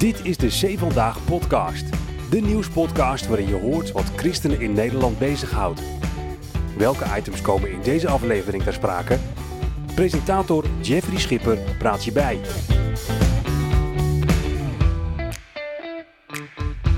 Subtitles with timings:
[0.00, 1.84] Dit is de C Vandaag podcast.
[2.30, 5.82] De nieuwspodcast waarin je hoort wat christenen in Nederland bezighoudt.
[6.76, 9.18] Welke items komen in deze aflevering ter sprake?
[9.94, 12.40] Presentator Jeffrey Schipper praat je bij.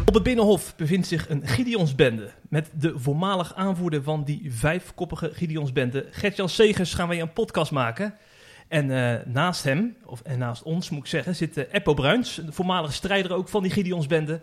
[0.07, 2.31] Op het Binnenhof bevindt zich een Gideonsbende.
[2.49, 8.15] Met de voormalig aanvoerder van die vijfkoppige Gideonsbende, Gert-Jan Segers, gaan wij een podcast maken.
[8.73, 12.35] En eh, naast hem, of en naast ons moet ik zeggen, zit uh, Eppo Bruins,
[12.35, 14.41] de voormalige strijder ook van die Gideonsbende.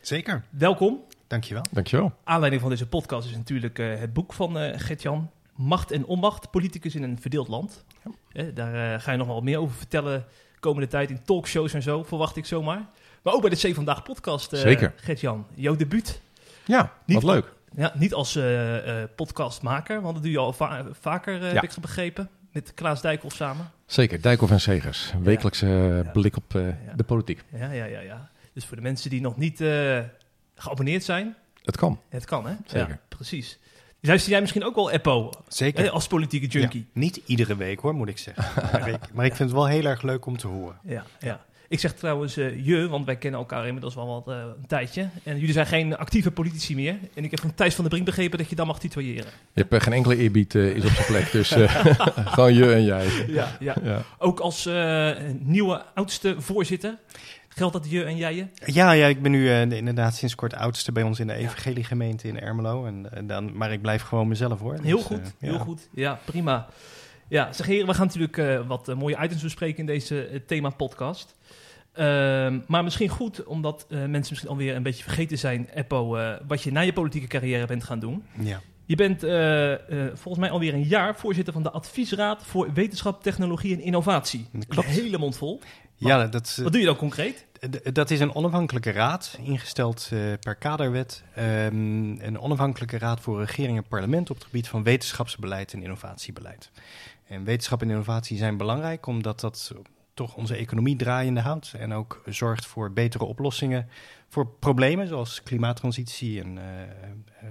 [0.00, 1.00] Zeker, Welkom.
[1.26, 1.62] dankjewel.
[1.70, 2.12] Dankjewel.
[2.24, 5.30] Aanleiding van deze podcast is natuurlijk eh, het boek van eh Gert-Jan.
[5.54, 7.84] Macht en onmacht, politicus in een verdeeld land.
[8.32, 10.24] Eh, daar ga je nog wel meer over vertellen
[10.60, 12.86] komende tijd in talkshows en zo, verwacht ik zomaar.
[13.22, 14.92] Maar ook bij de C Vandaag podcast, eh, Zeker.
[14.96, 15.46] Gert-Jan.
[15.54, 16.20] Jouw debuut.
[16.66, 17.52] Ja, Niet wat leuk.
[17.76, 21.62] Ja, niet als eh, eh, podcastmaker, want dat doe je al va- vaker, eh, heb
[21.62, 22.28] ik begrepen.
[22.54, 23.70] Met Klaas Dijkhoff samen.
[23.86, 25.10] Zeker, Dijkhoff en Segers.
[25.14, 26.10] Een wekelijkse eh, Ja.
[26.10, 26.74] blik op eh, Ja.
[26.96, 27.42] de politiek.
[27.52, 28.30] Ja, ja, ja, ja.
[28.52, 29.98] Dus voor de mensen die nog niet eh,
[30.54, 32.00] geabonneerd zijn, Het kan.
[32.08, 32.54] het kan, hè?
[32.66, 32.88] Zeker.
[32.88, 33.58] Ja, precies.
[34.00, 35.84] Luister jij misschien ook wel Eppo Zeker.
[35.84, 36.80] hè, als politieke junkie?
[36.80, 38.44] Ja, niet iedere week hoor, moet ik zeggen.
[38.72, 40.78] maar, ik, maar ik vind het wel heel erg leuk om te horen.
[40.82, 41.44] Ja, ja.
[41.68, 45.08] Ik zeg trouwens eh, je, want wij kennen elkaar inmiddels wel wat, eh, een tijdje.
[45.22, 46.98] En jullie zijn geen actieve politici meer.
[47.14, 49.30] En ik heb van Thijs van der Brink begrepen dat je dan mag tutoyeren.
[49.52, 51.32] Je hebt eh, geen enkele eerbied is op zijn plek.
[51.32, 51.74] Dus eh,
[52.34, 53.06] gewoon je en jij.
[53.26, 53.74] Ja, ja.
[53.82, 54.02] Ja.
[54.18, 56.98] Ook als eh, nieuwe oudste voorzitter.
[57.48, 58.46] Geldt dat je en jij je?
[58.64, 62.28] Ja, ja ik ben nu eh, inderdaad sinds kort oudste bij ons in de evangeliegemeente
[62.28, 62.86] in Ermelo.
[62.86, 64.78] En, dan, maar ik blijf gewoon mezelf hoor.
[64.82, 65.58] Heel Dus, goed, heel ja.
[65.58, 65.88] goed.
[65.92, 66.68] Ja, prima.
[67.28, 70.40] Ja, zeg heren, we gaan natuurlijk eh, wat eh, mooie items bespreken in deze eh,
[70.46, 71.34] thema-podcast.
[71.92, 76.72] Ehm, maar misschien goed, omdat mensen misschien alweer een beetje vergeten zijn, Eppo, wat je
[76.72, 78.24] na je politieke carrière bent gaan doen.
[78.40, 78.60] Ja.
[78.86, 79.20] Je bent
[80.18, 84.46] volgens mij alweer een jaar voorzitter van de Adviesraad voor Wetenschap, Technologie en Innovatie.
[84.68, 84.88] Klopt.
[84.88, 85.60] Hele mond vol.
[85.96, 87.46] Ja, dat, is, Wat doe je dan concreet?
[87.92, 90.08] dat is een onafhankelijke raad, ingesteld
[90.40, 91.22] per kaderwet.
[91.34, 96.70] Ehm, een onafhankelijke raad voor regering en parlement op het gebied van wetenschapsbeleid en innovatiebeleid.
[97.26, 99.72] En wetenschap en innovatie zijn belangrijk omdat dat
[100.14, 101.74] toch onze economie draaiende houdt.
[101.78, 103.88] En ook zorgt voor betere oplossingen
[104.28, 106.88] voor problemen zoals klimaattransitie en eh, eh,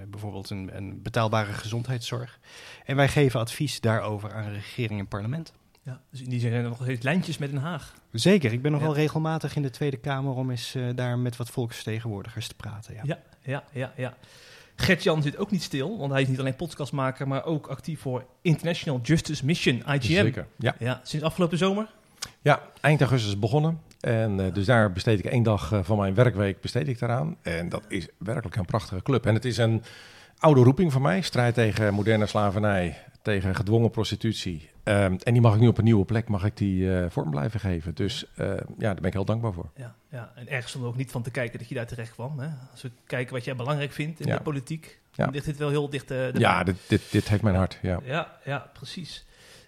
[0.08, 2.38] bijvoorbeeld een, een betaalbare gezondheidszorg.
[2.84, 5.52] En wij geven advies daarover aan regering en parlement.
[5.82, 7.94] Ja, dus in die zin zijn er nog steeds lijntjes met Den Haag.
[8.12, 8.86] Zeker, ik ben nog Ja.
[8.86, 12.94] wel regelmatig in de Tweede Kamer om eens eh, daar met wat volksvertegenwoordigers te praten.
[12.94, 13.00] Ja.
[13.04, 14.14] Ja, ja, ja, ja.
[14.76, 18.24] Gert-Jan zit ook niet stil, want hij is niet alleen podcastmaker, maar ook actief voor
[18.42, 20.00] International Justice Mission, IGM.
[20.00, 20.46] Zeker.
[20.58, 20.74] Ja.
[20.78, 21.86] Ja, sinds afgelopen zomer.
[22.42, 23.80] ja, eind augustus begonnen.
[24.00, 27.36] En eh, dus daar besteed ik één dag eh, van mijn werkweek besteed ik daaraan.
[27.42, 29.26] En dat is werkelijk een prachtige club.
[29.26, 29.82] En het is een
[30.38, 31.22] oude roeping van mij.
[31.22, 34.70] Strijd tegen moderne slavernij, tegen gedwongen prostitutie.
[34.82, 37.30] Ehm, en die mag ik nu op een nieuwe plek mag ik die eh, vorm
[37.30, 37.94] blijven geven.
[37.94, 39.70] Dus eh, ja, daar ben ik heel dankbaar voor.
[39.76, 40.32] Ja, ja.
[40.34, 42.38] En ergens er ook niet van te kijken dat je daar terecht kwam.
[42.38, 42.48] Hè?
[42.70, 44.36] Als we kijken wat jij belangrijk vindt in Ja.
[44.36, 45.24] de politiek, Ja.
[45.24, 46.40] dan ligt dit wel heel dicht erbij.
[46.40, 47.78] Ja, dit, dit, dit heeft mijn hart.
[47.82, 48.00] Ja.
[48.04, 49.24] Ja, ja, precies.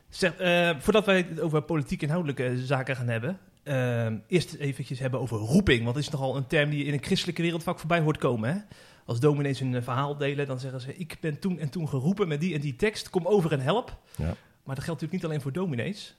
[0.09, 0.33] Zeg,
[0.79, 5.83] voordat wij het over politiek inhoudelijke zaken gaan hebben, eh, eerst eventjes hebben over roeping.
[5.83, 8.51] Want dat is nogal een term die in een christelijke wereld vaak voorbij hoort komen.
[8.55, 8.59] Hè?
[9.07, 12.29] Als dominees een eh, verhaal delen, dan zeggen ze: Ik ben toen en toen geroepen
[12.29, 13.99] met die en die tekst, kom over en help.
[14.17, 14.35] Ja.
[14.65, 16.17] Maar dat geldt natuurlijk niet alleen voor dominees.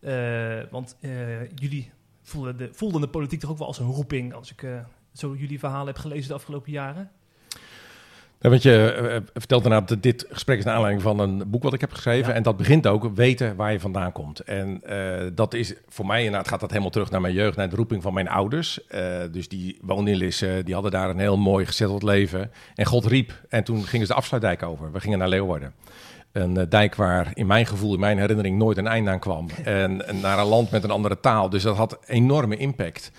[0.00, 1.90] Eh, want eh, jullie
[2.22, 4.66] voelden de, voelden de politiek toch ook wel als een roeping, als ik
[5.12, 7.10] zo jullie verhalen heb gelezen de afgelopen jaren.
[8.42, 11.62] Ja, want je eh, vertelt inderdaad dat dit gesprek is naar aanleiding van een boek
[11.62, 12.28] wat ik heb geschreven.
[12.28, 12.34] Ja.
[12.34, 14.40] En dat begint ook weten waar je vandaan komt.
[14.40, 17.68] En eh, dat is voor mij inderdaad gaat dat helemaal terug naar mijn jeugd, naar
[17.68, 18.86] de roeping van mijn ouders.
[18.86, 19.02] Eh,
[19.32, 22.50] dus die woonden in Lisse, die hadden daar een heel mooi gezetteld leven.
[22.74, 24.92] En God riep en toen gingen ze de afsluitdijk over.
[24.92, 25.74] We gingen naar Leeuwarden.
[26.32, 29.48] Een eh, dijk waar in mijn gevoel, in mijn herinnering nooit een einde aan kwam.
[29.64, 31.50] En, en naar een land met een andere taal.
[31.50, 33.12] Dus dat had enorme impact.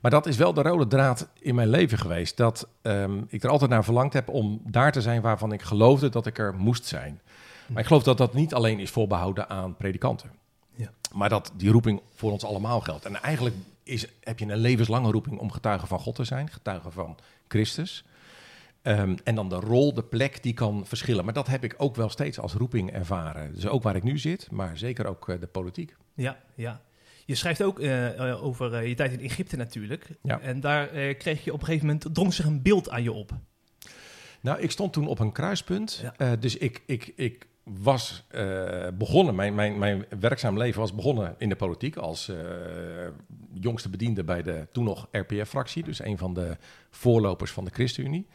[0.00, 2.36] Maar dat is wel de rode draad in mijn leven geweest.
[2.36, 6.08] Dat ehm, ik er altijd naar verlangd heb om daar te zijn waarvan ik geloofde
[6.08, 7.20] dat ik er moest zijn.
[7.66, 10.30] Maar ik geloof dat dat niet alleen is voorbehouden aan predikanten.
[10.74, 10.90] Ja.
[11.12, 13.04] Maar dat die roeping voor ons allemaal geldt.
[13.04, 16.48] En eigenlijk is, heb je een levenslange roeping om getuige van God te zijn.
[16.48, 17.16] Getuige van
[17.48, 18.04] Christus.
[18.82, 21.24] Ehm, en dan de rol, de plek, die kan verschillen.
[21.24, 23.54] Maar dat heb ik ook wel steeds als roeping ervaren.
[23.54, 25.96] Dus ook waar ik nu zit, maar zeker ook eh, de politiek.
[26.14, 26.80] Ja, ja.
[27.28, 30.08] Je schrijft ook eh, eh, over eh, je tijd in Egypte natuurlijk.
[30.22, 30.40] Ja.
[30.40, 33.30] En daar kreeg je op een gegeven moment, drong zich een beeld aan je op.
[34.40, 36.04] Nou, ik stond toen op een kruispunt.
[36.18, 36.36] Ja.
[36.36, 38.24] Dus ik, ik, ik was
[38.94, 42.32] begonnen, mijn, mijn, mijn werkzaam leven was begonnen in de politiek als
[43.52, 45.84] jongste bediende bij de toen nog RPF-fractie.
[45.84, 46.56] Dus een van de
[46.90, 48.26] voorlopers van de ChristenUnie.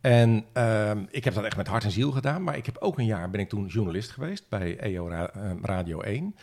[0.00, 2.42] En ehm, ik heb dat echt met hart en ziel gedaan.
[2.42, 6.00] Maar ik heb ook een jaar, ben ik toen journalist geweest bij EO Ra- Radio
[6.00, 6.34] 1.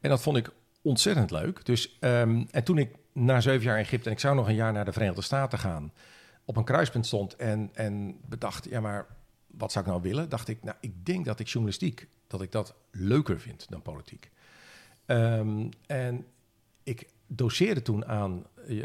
[0.00, 0.50] En dat vond ik
[0.82, 1.64] ontzettend leuk.
[1.64, 4.54] Dus, ehm, en toen ik na zeven jaar in Egypte en ik zou nog een
[4.54, 5.92] jaar naar de Verenigde Staten gaan,
[6.44, 9.06] op een kruispunt stond en, en bedacht, ja maar
[9.46, 10.28] wat zou ik nou willen?
[10.28, 14.30] Dacht ik, nou ik denk dat ik journalistiek, dat ik dat leuker vind dan politiek.
[15.06, 16.26] Ehm, en
[16.82, 18.84] ik doseerde toen aan uh,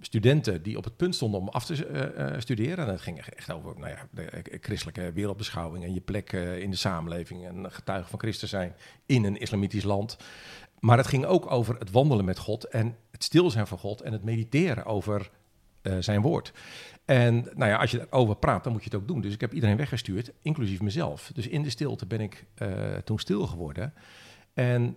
[0.00, 1.88] studenten die op het punt stonden om af te
[2.34, 2.78] uh, studeren.
[2.78, 6.76] En dat ging echt over nou ja, de christelijke wereldbeschouwing en je plek in de
[6.76, 8.74] samenleving en getuige van Christus zijn
[9.06, 10.16] in een islamitisch land.
[10.80, 14.00] Maar het ging ook over het wandelen met God en het stil zijn van God
[14.00, 15.30] en het mediteren over
[15.98, 16.52] zijn woord.
[17.04, 19.20] En nou ja, als je erover praat, dan moet je het ook doen.
[19.20, 21.30] Dus ik heb iedereen weggestuurd, inclusief mezelf.
[21.34, 22.44] Dus in de stilte ben ik
[23.04, 23.94] toen stil geworden.
[24.54, 24.96] En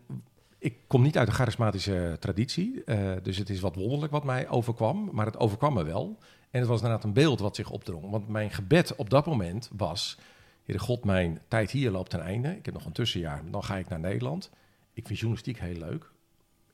[0.60, 4.50] ik kom niet uit een charismatische traditie, uh, dus het is wat wonderlijk wat mij
[4.50, 6.18] overkwam, maar het overkwam me wel.
[6.52, 8.10] En het was inderdaad een beeld wat zich opdrong.
[8.10, 10.18] Want mijn gebed op dat moment was,
[10.64, 12.50] Heere God, mijn tijd hier loopt ten einde.
[12.56, 14.50] Ik heb nog een tussenjaar, dan ga ik naar Nederland.
[14.94, 16.12] Ik vind journalistiek heel leuk.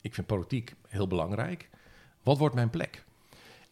[0.00, 1.70] Ik vind politiek heel belangrijk.
[2.22, 3.04] Wat wordt mijn plek?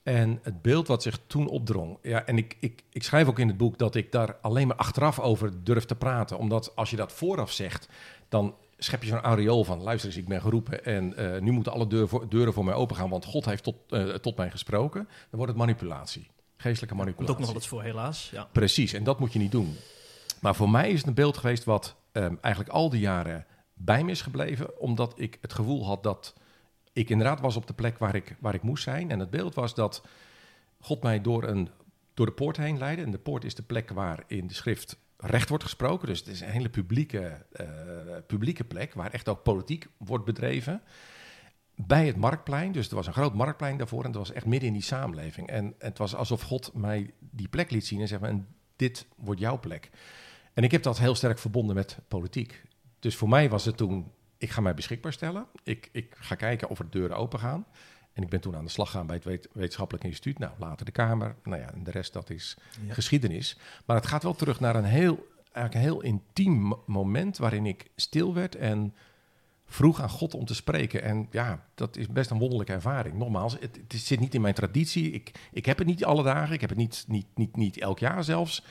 [0.02, 1.99] En het beeld wat zich toen opdrong.
[2.02, 4.76] Ja, en ik, ik, ik schrijf ook in het boek dat ik daar alleen maar
[4.76, 6.38] achteraf over durf te praten.
[6.38, 7.88] Omdat als je dat vooraf zegt,
[8.28, 9.82] dan schep je zo'n aureool van...
[9.82, 12.74] luister eens, ik ben geroepen en uh, nu moeten alle deur voor, deuren voor mij
[12.74, 13.10] opengaan...
[13.10, 15.04] want God heeft tot, uh, tot mij gesproken.
[15.04, 17.34] Dan wordt het manipulatie, geestelijke manipulatie.
[17.34, 18.30] Dat ook nog eens voor, helaas.
[18.30, 18.48] Ja.
[18.52, 19.76] Precies, en dat moet je niet doen.
[20.40, 24.04] Maar voor mij is het een beeld geweest wat um, eigenlijk al die jaren bij
[24.04, 24.80] me is gebleven...
[24.80, 26.34] omdat ik het gevoel had dat
[26.92, 29.10] ik inderdaad was op de plek waar ik, waar ik moest zijn.
[29.10, 30.02] En het beeld was dat
[30.80, 31.68] God mij door, een,
[32.14, 33.02] door de poort heen leidde.
[33.02, 36.08] En de poort is de plek waar in de schrift recht wordt gesproken.
[36.08, 37.66] Dus het is een hele publieke, uh,
[38.26, 40.82] publieke plek waar echt ook politiek wordt bedreven.
[41.74, 44.68] Bij het marktplein, dus er was een groot marktplein daarvoor en het was echt midden
[44.68, 45.48] in die samenleving.
[45.48, 49.40] En het was alsof God mij die plek liet zien en zei: en dit wordt
[49.40, 49.90] jouw plek.
[50.54, 52.62] En ik heb dat heel sterk verbonden met politiek.
[52.98, 55.46] Dus voor mij was het toen, ik ga mij beschikbaar stellen.
[55.62, 57.66] Ik, ik ga kijken of er deuren open gaan.
[58.14, 60.38] En ik ben toen aan de slag gegaan bij het Wetenschappelijk Instituut.
[60.38, 61.34] Nou, later de Kamer.
[61.43, 62.56] Nou ja, en de rest dat is
[62.87, 62.94] ja.
[62.94, 63.58] geschiedenis.
[63.84, 67.90] Maar het gaat wel terug naar een heel, eigenlijk een heel intiem moment waarin ik
[67.96, 68.94] stil werd en
[69.66, 71.02] vroeg aan God om te spreken.
[71.02, 73.14] En ja, dat is best een wonderlijke ervaring.
[73.14, 75.10] Nogmaals, het, het zit niet in mijn traditie.
[75.10, 76.55] Ik, ik heb het niet alle dagen.
[76.55, 78.64] Ik heb het niet, niet, niet, niet elk jaar zelfs.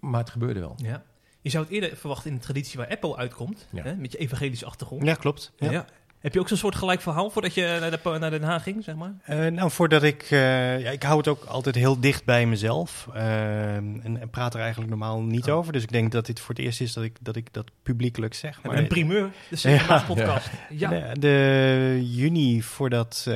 [0.00, 0.74] Maar het gebeurde wel.
[0.76, 1.04] Ja.
[1.40, 3.82] Je zou het eerder verwachten in de traditie waar Apple uitkomt, ja.
[3.82, 5.04] hè, met je evangelische achtergrond.
[5.04, 5.52] Ja, klopt.
[5.56, 5.70] Ja.
[5.70, 5.86] ja.
[6.22, 8.84] Heb je ook zo'n soort gelijk verhaal voordat je naar, de, naar Den Haag ging,
[8.84, 9.12] zeg maar?
[9.30, 10.30] Uh, nou, voordat ik...
[10.30, 13.08] Uh, ja, ik hou het ook altijd heel dicht bij mezelf.
[13.14, 15.56] Uh, en, en, praat er eigenlijk normaal niet oh.
[15.56, 15.72] over.
[15.72, 18.34] Dus ik denk dat dit voor het eerst is dat ik dat, ik dat publiekelijk
[18.34, 18.62] zeg.
[18.62, 20.50] Maar, een primeur, de ja, podcast.
[20.70, 20.92] Ja.
[20.92, 21.14] ja.
[21.14, 23.30] De, de, juni voordat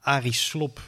[0.00, 0.80] Arie Slop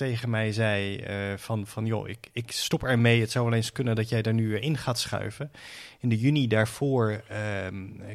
[0.00, 3.20] tegen mij zei uh, van, van joh, ik, ik stop ermee.
[3.20, 5.50] Het zou wel eens kunnen dat jij daar nu in gaat schuiven.
[5.98, 7.36] In de juni daarvoor uh,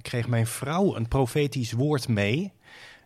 [0.01, 2.53] kreeg mijn vrouw een profetisch woord mee.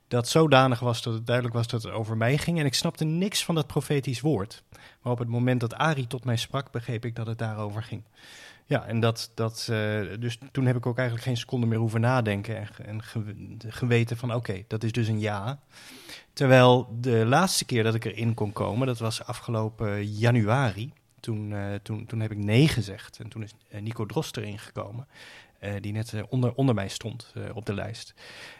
[0.07, 2.59] Dat zodanig was dat het duidelijk was dat het over mij ging.
[2.59, 4.63] En ik snapte niks van dat profetisch woord.
[5.01, 8.03] Maar op het moment dat Ari tot mij sprak, begreep ik dat het daarover ging.
[8.69, 12.01] Ja, en dat, dat, uh, dus toen heb ik ook eigenlijk geen seconde meer hoeven
[12.01, 13.01] nadenken en, en
[13.67, 15.59] geweten van oké, dat is dus een ja.
[16.33, 20.93] Terwijl de laatste keer dat ik erin kon komen, dat was afgelopen januari.
[21.19, 24.59] Toen, uh, toen, toen heb ik nee gezegd en toen is uh, Nico Drost erin
[24.59, 25.07] gekomen.
[25.63, 28.13] Uh, die net onder, onder mij stond op de lijst.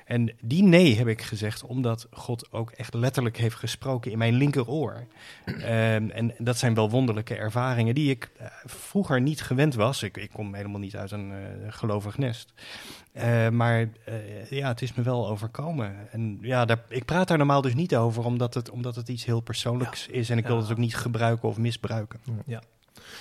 [0.06, 4.34] En die nee heb ik gezegd omdat God ook echt letterlijk heeft gesproken in mijn
[4.34, 5.08] linkeroor.
[5.46, 8.32] Um, en dat zijn wel wonderlijke ervaringen die ik
[8.66, 10.04] vroeger niet gewend was.
[10.04, 11.34] Ik, ik kom helemaal niet uit een
[11.68, 12.54] gelovig nest.
[13.52, 13.90] Maar
[14.50, 16.12] ja, het is me wel overkomen.
[16.12, 19.26] En ja, daar, ik praat daar normaal dus niet over, omdat het, omdat het iets
[19.26, 20.14] heel persoonlijks ja.
[20.14, 20.30] is.
[20.30, 22.20] En ik wil het ook niet gebruiken of misbruiken.
[22.46, 22.62] Ja.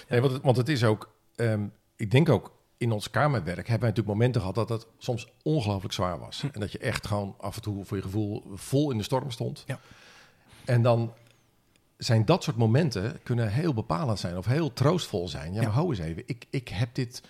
[0.09, 3.81] Nee, want, het, want het is ook, um, ik denk ook in ons kamerwerk hebben
[3.81, 6.41] wij natuurlijk momenten gehad dat het soms ongelooflijk zwaar was.
[6.41, 6.49] Hm.
[6.53, 9.31] En dat je echt gewoon af en toe voor je gevoel vol in de storm
[9.31, 9.65] stond.
[9.67, 9.81] Ja.
[10.65, 11.13] En dan
[11.97, 15.55] zijn dat soort momenten kunnen heel bepalend zijn of heel troostvol zijn.
[15.55, 17.23] Ja, maar hou eens even, ik, ik heb dit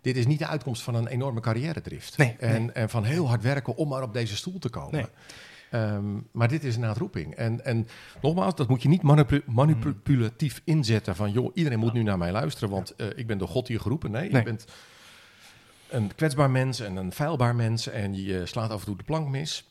[0.00, 2.16] dit is niet de uitkomst van een enorme carrière-drift.
[2.16, 2.72] Nee, en, nee.
[2.72, 4.92] en van heel hard werken om maar op deze stoel te komen.
[4.92, 5.06] Nee.
[5.82, 7.34] Um, maar dit is een uitroeping.
[7.34, 7.88] En, en
[8.22, 11.32] nogmaals, dat moet je niet manipu manipulatief inzetten van...
[11.32, 14.10] joh, iedereen moet nu naar mij luisteren, want uh, ik ben door God hier geroepen.
[14.10, 14.66] Nee, nee, je bent
[15.88, 17.88] een kwetsbaar mens en een feilbaar mens...
[17.88, 19.64] en je slaat af en toe de plank mis.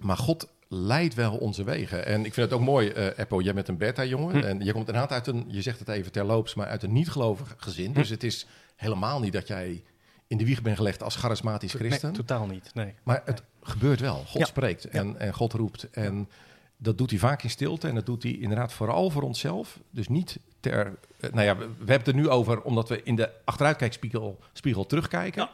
[0.00, 2.06] Maar God leidt wel onze wegen.
[2.06, 4.40] En ik vind het ook mooi, uh, Eppo, jij bent een beta-jongen.
[4.40, 4.46] Hm.
[4.46, 6.54] En je komt inderdaad uit een, je zegt het even terloops...
[6.54, 7.90] maar uit een niet-gelovig gezin.
[7.90, 7.92] Hm.
[7.92, 9.82] Dus het is helemaal niet dat jij
[10.26, 12.08] in de wieg bent gelegd als charismatisch christen.
[12.08, 12.70] Nee, totaal niet.
[12.74, 12.94] Nee.
[13.02, 14.16] Maar het gebeurt wel.
[14.16, 14.44] God ja.
[14.44, 15.14] spreekt en, ja.
[15.14, 15.90] en God roept.
[15.90, 16.28] En
[16.76, 17.88] dat doet hij vaak in stilte.
[17.88, 19.80] En dat doet hij inderdaad vooral voor onszelf.
[19.90, 20.98] Dus niet ter...
[21.20, 24.86] Nou ja, we, we hebben het er nu over omdat we in de achteruitkijkspiegel spiegel
[24.86, 25.42] terugkijken.
[25.42, 25.50] Ja.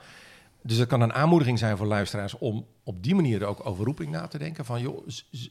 [0.63, 4.11] dus het kan een aanmoediging zijn voor luisteraars om op die manier ook over roeping
[4.11, 4.65] na te denken.
[4.65, 5.09] Van joh,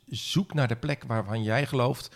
[0.08, 2.16] zoek naar de plek waarvan jij gelooft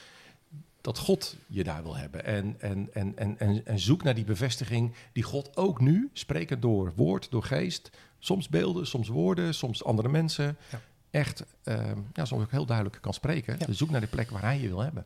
[0.82, 2.26] dat God je daar wil hebben.
[2.26, 6.62] En, en, en, en, en, en zoek naar die bevestiging die God ook nu, sprekend
[6.62, 10.82] door woord, door geest, soms beelden, soms woorden, soms andere mensen, Ja.
[11.12, 13.56] echt ehm, ja, soms ook heel duidelijk kan spreken.
[13.60, 13.66] Ja.
[13.66, 15.06] Dus zoek naar de plek waar hij je wil hebben.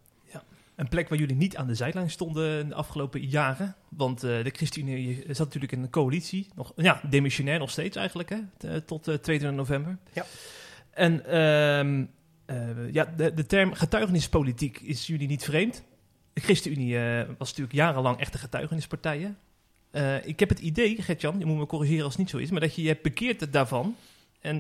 [0.75, 3.75] Een plek waar jullie niet aan de zijlijn stonden de afgelopen jaren.
[3.89, 6.48] Want eh, de ChristenUnie zat natuurlijk in een coalitie.
[6.55, 9.98] Nog, ja, demissionair nog steeds eigenlijk, hè, t- eh, tot eh, 22 november.
[10.13, 10.25] Ja.
[10.91, 12.05] En ehm,
[12.46, 15.84] eh, ja, de, de term getuigenispolitiek is jullie niet vreemd.
[16.34, 16.98] De ChristenUnie
[17.38, 19.20] was natuurlijk jarenlang echt een getuigenispartij.
[19.20, 19.29] hè.
[19.91, 22.51] Eh, ik heb het idee, Gertjan, je moet me corrigeren als het niet zo is...
[22.51, 23.96] maar dat je je hebt bekeerd daarvan...
[24.41, 24.60] en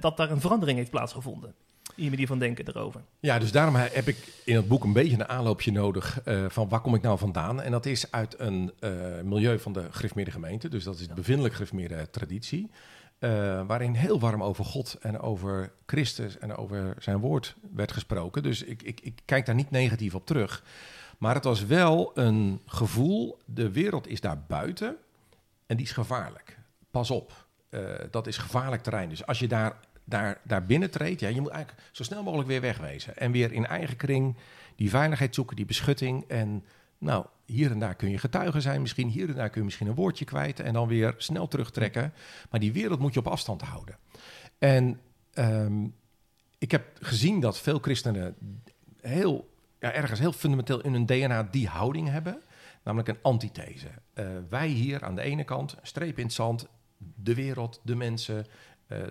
[0.00, 1.54] dat daar een verandering heeft plaatsgevonden.
[1.94, 3.00] Je manier van denken erover.
[3.20, 6.68] Ja, dus daarom heb ik in het boek een beetje een aanloopje nodig eh, van
[6.68, 7.62] waar kom ik nou vandaan.
[7.62, 8.90] En dat is uit een eh,
[9.22, 12.70] milieu van de gereformeerde gemeente, dus dat is de bevindelijk gereformeerde traditie.
[13.18, 18.42] eh, waarin heel warm over God en over Christus en over zijn woord werd gesproken.
[18.42, 20.64] Dus ik, ik, ik kijk daar niet negatief op terug.
[21.18, 24.96] Maar het was wel een gevoel, de wereld is daar buiten
[25.66, 26.58] en die is gevaarlijk.
[26.90, 27.46] Pas op,
[28.10, 29.08] dat is gevaarlijk terrein.
[29.08, 32.48] Dus als je daar, daar, daar binnen treedt, ja, je moet eigenlijk zo snel mogelijk
[32.48, 33.16] weer wegwezen.
[33.16, 34.36] En weer in eigen kring
[34.76, 36.24] die veiligheid zoeken, die beschutting.
[36.28, 36.64] En
[36.98, 39.86] nou, hier en daar kun je getuige zijn misschien, hier en daar kun je misschien
[39.86, 42.12] een woordje kwijt en dan weer snel terugtrekken.
[42.50, 43.98] Maar die wereld moet je op afstand houden.
[44.58, 45.00] En
[45.32, 45.84] ehm,
[46.58, 48.36] ik heb gezien dat veel christenen
[49.00, 52.42] heel, ja, ergens heel fundamenteel in hun DNA die houding hebben.
[52.82, 53.88] Namelijk een antithese.
[54.12, 56.66] Eh, wij hier aan de ene kant, streep in het zand,
[57.14, 58.46] de wereld, de mensen,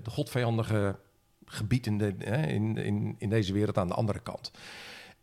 [0.04, 0.96] de godvijandige
[1.46, 4.52] gebied in, eh, in, in, in deze wereld aan de andere kant.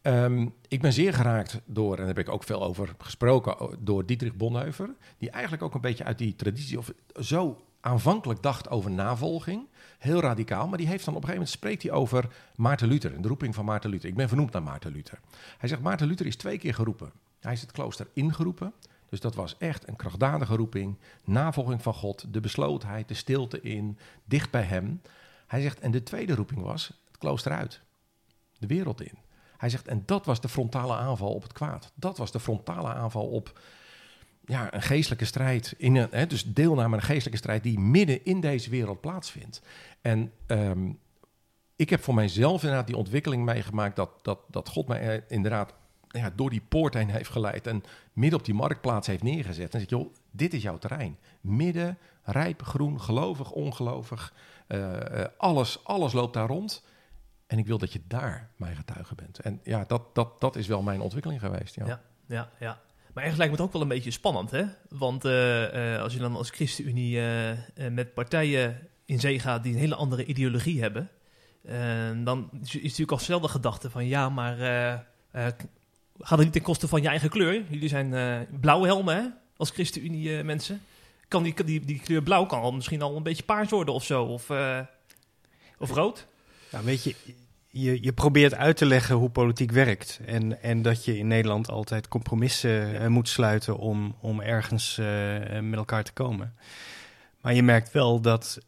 [0.03, 4.07] Ehm, ik ben zeer geraakt door, en daar heb ik ook veel over gesproken, door
[4.07, 4.95] Dietrich Bonhoeffer.
[5.19, 9.67] Die eigenlijk ook een beetje uit die traditie, of zo aanvankelijk dacht over navolging.
[9.99, 13.23] Heel radicaal, maar die heeft dan op een gegeven moment spreekt hij over Maarten Luther,
[13.23, 14.09] de roeping van Maarten Luther.
[14.09, 15.21] Ik ben vernoemd naar Maarten Luther.
[15.59, 17.13] Hij zegt, Maarten Luther is twee keer geroepen.
[17.41, 18.73] Hij is het klooster ingeroepen.
[19.11, 20.99] Dus dat was echt een krachtdadige roeping.
[21.25, 25.01] Navolging van God, de beslotenheid, de stilte in, dicht bij hem.
[25.47, 27.81] Hij zegt, en de tweede roeping was het klooster uit,
[28.59, 29.19] de wereld in.
[29.57, 31.93] Hij zegt, en dat was de frontale aanval op het kwaad.
[31.95, 33.61] Dat was de frontale aanval op
[34.45, 35.75] ja, een geestelijke strijd.
[35.77, 39.63] In een, hè, dus deelname aan een geestelijke strijd die midden in deze wereld plaatsvindt.
[40.01, 40.93] En ehm,
[41.77, 45.75] ik heb voor mijzelf inderdaad die ontwikkeling meegemaakt dat, dat, dat God mij eh, inderdaad
[46.35, 49.73] door die poort heen heeft geleid en midden op die marktplaats heeft neergezet.
[49.75, 51.19] En zegt, joh, dit is jouw terrein.
[51.41, 54.33] Midden, rijp, groen, gelovig, ongelovig.
[54.67, 56.85] eh, eh, alles, alles loopt daar rond.
[57.47, 59.39] En ik wil dat je daar mijn getuige bent.
[59.39, 61.75] En ja, dat, dat, dat is wel mijn ontwikkeling geweest.
[61.75, 61.87] Ja.
[61.87, 62.81] Ja, ja, ja.
[63.15, 64.65] Maar eigenlijk lijkt me het ook wel een beetje spannend, hè?
[64.89, 67.21] Want eh, als je dan als ChristenUnie
[67.91, 71.11] met partijen in zee gaat die een hele andere ideologie hebben,
[72.25, 74.57] dan is natuurlijk al snel de gedachte van ja, maar
[76.21, 77.65] gaat het niet ten koste van je eigen kleur?
[77.69, 79.23] Jullie zijn eh blauwe helmen, hè?
[79.57, 80.83] Als ChristenUnie eh, mensen.
[81.29, 84.05] Kan die, die, die kleur blauw kan al misschien al een beetje paars worden of
[84.05, 84.81] zo, of, eh,
[85.79, 86.27] of rood.
[86.73, 87.15] Nou, weet je,
[87.69, 90.21] je, je probeert uit te leggen hoe politiek werkt.
[90.27, 94.97] En, en dat je in Nederland altijd compromissen moet sluiten om, om ergens
[95.61, 96.55] met elkaar te komen.
[97.41, 98.59] Maar je merkt wel dat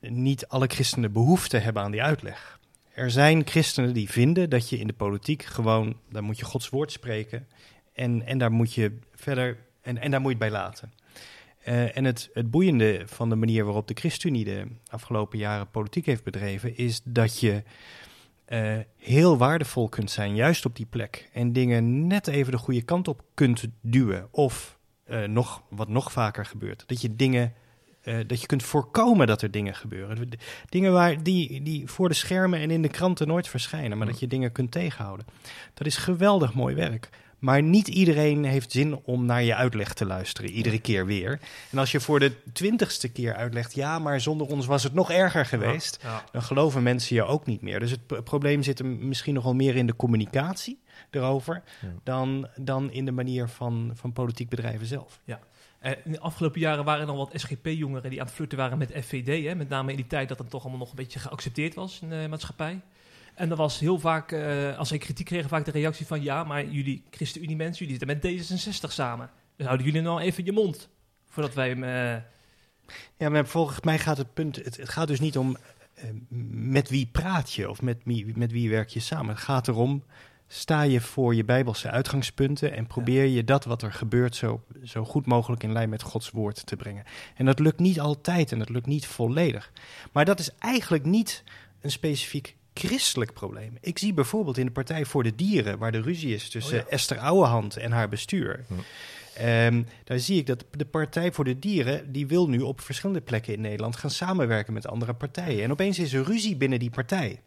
[0.00, 2.59] niet alle christenen behoefte hebben aan die uitleg.
[2.94, 6.68] Er zijn christenen die vinden dat je in de politiek gewoon, daar moet je Gods
[6.68, 7.48] woord spreken.
[7.92, 10.92] En, en daar moet je verder, en, en daar moet je het bij laten.
[11.60, 16.06] Eh, en het, het boeiende van de manier waarop de ChristenUnie de afgelopen jaren politiek
[16.06, 17.62] heeft bedreven, is dat je
[18.44, 21.28] eh, heel waardevol kunt zijn, juist op die plek.
[21.32, 24.28] En dingen net even de goede kant op kunt duwen.
[24.30, 27.54] Of eh, nog, wat nog vaker gebeurt, dat je dingen.
[28.02, 30.28] Eh, dat je kunt voorkomen dat er dingen gebeuren.
[30.68, 34.20] Dingen waar die, die voor de schermen en in de kranten nooit verschijnen, maar dat
[34.20, 35.26] je dingen kunt tegenhouden.
[35.74, 37.08] Dat is geweldig mooi werk.
[37.38, 41.40] Maar niet iedereen heeft zin om naar je uitleg te luisteren, iedere keer weer.
[41.70, 45.10] En als je voor de twintigste keer uitlegt, ja, maar zonder ons was het nog
[45.10, 46.24] erger geweest Ja.
[46.32, 47.80] dan geloven mensen je ook niet meer.
[47.80, 50.80] Dus het probleem zit hem misschien nog wel meer in de communicatie
[51.10, 51.88] erover Ja.
[52.04, 55.20] dan, dan in de manier van, van politiek bedrijven zelf.
[55.80, 58.78] Eh, in de afgelopen jaren waren er dan wat SGP-jongeren die aan het flirten waren
[58.78, 59.46] met FVD.
[59.46, 59.54] Hè?
[59.54, 62.08] Met name in die tijd dat het toch allemaal nog een beetje geaccepteerd was in
[62.08, 62.80] de maatschappij.
[63.34, 66.22] En er was heel vaak, eh, als zij kritiek kregen, vaak de reactie van...
[66.22, 68.48] ja, maar jullie ChristenUnie-mensen, jullie zitten met
[68.88, 69.30] D66 samen.
[69.56, 70.88] Dus houden jullie nou even je mond
[71.28, 71.84] voordat wij hem...
[71.84, 72.22] eh,
[73.16, 75.56] Ja, maar volgens mij gaat het punt, het, het gaat dus niet om
[76.50, 79.34] met wie praat je of met wie, met wie werk je samen.
[79.34, 80.04] Het gaat erom,
[80.52, 85.04] sta je voor je bijbelse uitgangspunten en probeer je dat wat er gebeurt zo, zo
[85.04, 87.04] goed mogelijk in lijn met Gods woord te brengen.
[87.36, 89.72] En dat lukt niet altijd en dat lukt niet volledig.
[90.12, 91.44] Maar dat is eigenlijk niet
[91.80, 93.78] een specifiek christelijk probleem.
[93.80, 96.84] Ik zie bijvoorbeeld in de Partij voor de Dieren, waar de ruzie is tussen Oh
[96.84, 96.90] ja.
[96.90, 98.64] Esther Ouwehand en haar bestuur.
[98.66, 98.74] Hm.
[99.34, 103.20] Ehm, daar zie ik dat de Partij voor de Dieren, die wil nu op verschillende
[103.22, 105.64] plekken in Nederland gaan samenwerken met andere partijen.
[105.64, 107.40] En opeens is er ruzie binnen die partij.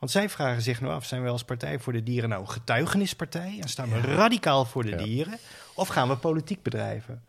[0.00, 2.50] Want zij vragen zich nou af, zijn we als Partij voor de Dieren nou een
[2.50, 3.58] getuigenispartij?
[3.60, 4.96] En staan we radicaal voor de Ja.
[4.96, 5.38] dieren?
[5.74, 7.22] Of gaan we politiek bedrijven?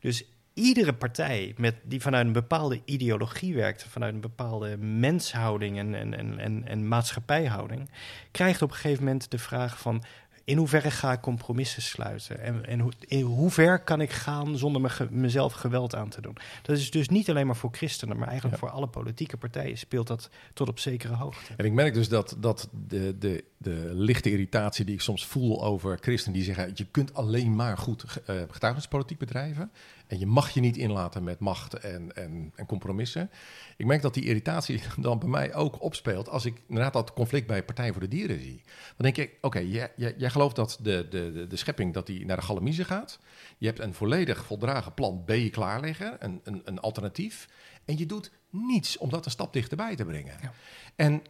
[0.00, 5.94] Dus iedere partij met, die vanuit een bepaalde ideologie werkt, vanuit een bepaalde menshouding en,
[5.94, 7.90] en, en, en, en maatschappijhouding,
[8.30, 10.04] krijgt op een gegeven moment de vraag van
[10.44, 12.40] in hoeverre ga ik compromissen sluiten?
[12.40, 16.08] En, en hoe, in hoe ver kan ik gaan zonder me ge- mezelf geweld aan
[16.08, 16.36] te doen?
[16.62, 18.66] Dat is dus niet alleen maar voor christenen, maar eigenlijk Ja.
[18.66, 21.52] voor alle politieke partijen speelt dat tot op zekere hoogte.
[21.56, 25.64] En ik merk dus dat, dat de, de, de lichte irritatie die ik soms voel
[25.64, 29.70] over christenen die zeggen: je kunt alleen maar goed eh, getuigenispolitiek bedrijven.
[30.06, 33.30] En je mag je niet inlaten met macht en, en, en compromissen.
[33.76, 37.46] Ik merk dat die irritatie dan bij mij ook opspeelt als ik inderdaad dat conflict
[37.46, 38.62] bij Partij voor de Dieren zie.
[38.96, 42.06] Dan denk ik: oké, jij, jij, jij gelooft dat de, de, de, de schepping dat
[42.06, 43.18] die naar de galamiezen gaat.
[43.58, 47.48] Je hebt een volledig voldragen plan B klaar liggen, een, een, een alternatief.
[47.84, 50.34] En je doet niets om dat een stap dichterbij te brengen.
[50.42, 50.52] Ja.
[50.96, 51.22] En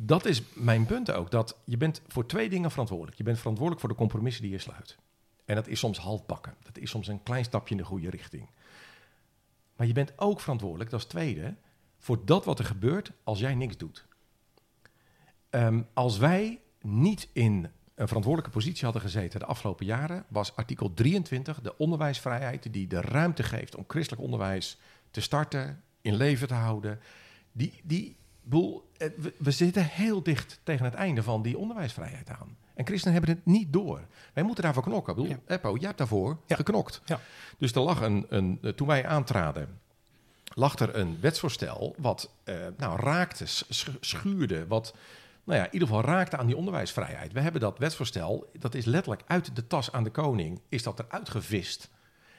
[0.00, 1.30] dat is mijn punt ook.
[1.30, 3.16] Dat je bent voor twee dingen verantwoordelijk.
[3.16, 4.96] Je bent verantwoordelijk voor de compromissen die je sluit.
[5.44, 6.54] En dat is soms halfbakken.
[6.62, 8.50] Dat is soms een klein stapje in de goede richting.
[9.76, 11.54] Maar je bent ook verantwoordelijk, dat is tweede,
[11.98, 14.06] voor dat wat er gebeurt als jij niks doet.
[15.50, 20.94] Ehm, als wij niet in een verantwoordelijke positie hadden gezeten de afgelopen jaren, was artikel
[20.94, 24.78] 23 de onderwijsvrijheid die de ruimte geeft om christelijk onderwijs
[25.10, 27.00] te starten, in leven te houden.
[27.52, 28.17] Die, die
[28.48, 32.56] boel, eh, we, zitten heel dicht tegen het einde van die onderwijsvrijheid aan.
[32.74, 34.00] En christenen hebben het niet door.
[34.32, 35.16] Wij moeten daarvoor knokken.
[35.16, 36.56] Ik bedoel, Eppo, jij hebt daarvoor Ja.
[36.56, 37.00] geknokt.
[37.04, 37.20] Ja.
[37.58, 39.78] Dus er lag een, een, eh, toen wij aantraden,
[40.54, 44.94] lag er een wetsvoorstel wat eh, nou, raakte, sch- schuurde, wat
[45.44, 47.32] nou ja, in ieder geval raakte aan die onderwijsvrijheid.
[47.32, 50.98] We hebben dat wetsvoorstel, dat is letterlijk uit de tas aan de koning, is dat
[50.98, 51.88] eruit gevist.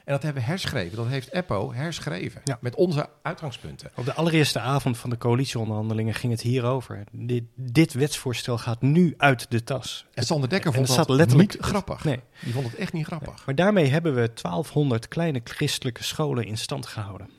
[0.10, 0.98] En dat hebben we herschreven.
[0.98, 2.42] Dat heeft Eppo herschreven.
[2.44, 2.58] Ja.
[2.62, 3.92] Met onze uitgangspunten.
[3.96, 7.04] Op de allereerste avond van de coalitieonderhandelingen ging het hierover.
[7.12, 10.06] Dit, dit wetsvoorstel gaat nu uit de tas.
[10.14, 12.04] En Sander Dekker En vond dat dat staat letterlijk- niet grappig.
[12.04, 12.20] Nee.
[12.44, 13.46] Die vond het echt niet grappig.
[13.46, 17.30] Maar daarmee hebben we 1200 kleine christelijke scholen in stand gehouden.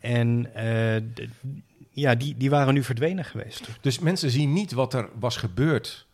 [0.00, 1.02] En eh,
[1.90, 3.68] ja, die, die waren nu verdwenen geweest.
[3.80, 6.06] Dus mensen zien niet wat er was gebeurd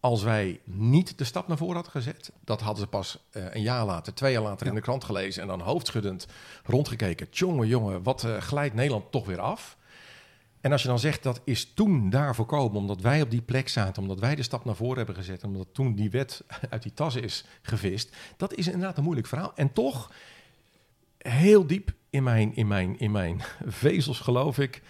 [0.00, 2.32] als wij niet de stap naar voren hadden gezet.
[2.44, 5.42] Dat hadden ze pas eh, een jaar later, twee jaar later in de krant gelezen
[5.42, 6.26] en dan hoofdschuddend
[6.64, 7.26] rondgekeken.
[7.30, 9.78] Jongen, jongen, wat eh, glijdt Nederland toch weer af?
[10.60, 13.68] En als je dan zegt dat is toen daar voorkomen, omdat wij op die plek
[13.68, 16.94] zaten, omdat wij de stap naar voren hebben gezet, omdat toen die wet uit die
[16.94, 19.52] tas is gevist, dat is inderdaad een moeilijk verhaal.
[19.54, 20.10] En toch,
[21.18, 24.82] heel diep in mijn, in mijn, in mijn vezels geloof ik,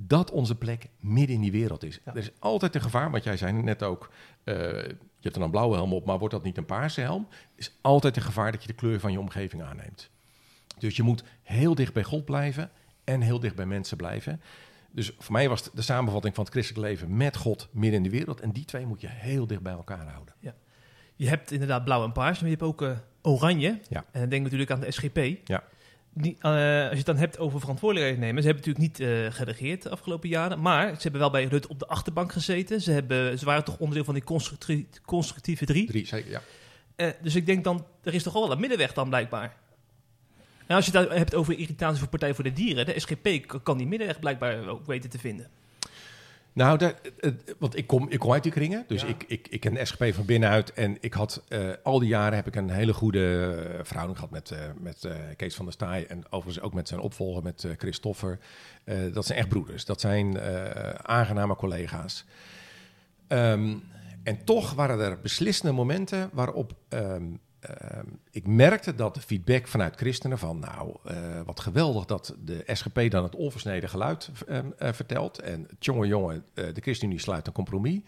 [0.00, 2.00] dat onze plek midden in die wereld is.
[2.04, 2.12] Ja.
[2.12, 4.10] Er is altijd een gevaar, want jij zei net ook,
[4.44, 7.26] eh, je hebt dan een blauwe helm op, maar wordt dat niet een paarse helm?
[7.30, 10.10] Er is altijd een gevaar dat je de kleur van je omgeving aanneemt.
[10.78, 12.70] Dus je moet heel dicht bij God blijven
[13.04, 14.40] en heel dicht bij mensen blijven.
[14.90, 18.16] Dus voor mij was de samenvatting van het christelijk leven met God midden in de
[18.16, 18.40] wereld.
[18.40, 20.34] En die twee moet je heel dicht bij elkaar houden.
[21.16, 22.90] Je hebt inderdaad blauw en paars, maar je hebt ook eh,
[23.22, 23.80] oranje.
[23.88, 24.04] Ja.
[24.10, 25.48] En dan denk ik natuurlijk aan de SGP.
[25.48, 25.64] Ja.
[26.12, 26.50] Die, eh,
[26.82, 28.42] als je het dan hebt over verantwoordelijkheid nemen.
[28.42, 30.60] Ze hebben natuurlijk niet eh, geregeerd de afgelopen jaren.
[30.60, 32.80] Maar ze hebben wel bij Rutte op de achterbank gezeten.
[32.80, 35.86] Ze, hebben, ze waren toch onderdeel van die constructie- constructieve drie.
[35.86, 36.42] Drie, zeker, ja.
[36.96, 39.56] Eh, dus ik denk dan, er is toch wel een middenweg dan blijkbaar.
[40.66, 42.86] En als je het hebt over irritatie voor Partij voor de Dieren.
[42.86, 45.50] De SGP kan die middenweg blijkbaar ook weten te vinden.
[46.58, 46.92] Nou,
[47.58, 49.08] want ik kom, ik kom uit die kringen, dus Ja.
[49.08, 50.72] ik, ik, ik ken de SGP van binnenuit.
[50.72, 54.32] En ik had eh, al die jaren heb ik een hele goede eh, verhouding gehad
[54.32, 56.06] met, eh, met Kees van der Staaij.
[56.06, 58.38] En overigens ook met zijn opvolger, met Christoffer.
[59.12, 59.84] Dat zijn echt broeders.
[59.84, 60.40] Dat zijn
[61.02, 62.24] aangename collega's.
[63.26, 63.76] Ehm,
[64.22, 67.24] en toch waren er beslissende momenten waarop ehm,
[67.60, 70.58] ehm, ik merkte dat de feedback vanuit christenen van...
[70.58, 75.38] nou, eh, wat geweldig dat de SGP dan het onversneden geluid ehm, eh, vertelt...
[75.38, 78.00] en jongen, jongen, eh, de ChristenUnie sluit een compromis...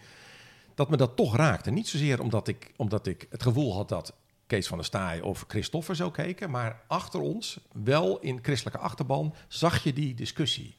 [0.75, 1.71] dat me dat toch raakte.
[1.71, 4.13] Niet zozeer omdat ik, omdat ik het gevoel had dat
[4.47, 6.49] Kees van der Staaij of Christoffer zo keken...
[6.49, 10.75] maar achter ons, wel in christelijke achterban, zag je die discussie...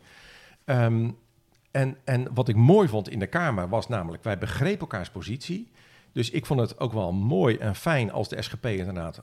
[0.64, 1.10] Ehm,
[1.72, 5.70] en, en wat ik mooi vond in de Kamer was namelijk, wij begrepen elkaars positie.
[6.12, 9.22] Dus ik vond het ook wel mooi en fijn als de SGP inderdaad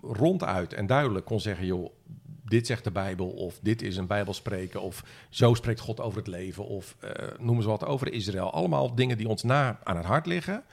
[0.00, 1.92] ronduit en duidelijk kon zeggen: joh,
[2.44, 6.26] dit zegt de Bijbel, of dit is een Bijbelspreken, of zo spreekt God over het
[6.26, 8.52] leven, of eh noem eens wat over Israël.
[8.52, 10.64] Allemaal dingen die ons na aan het hart liggen.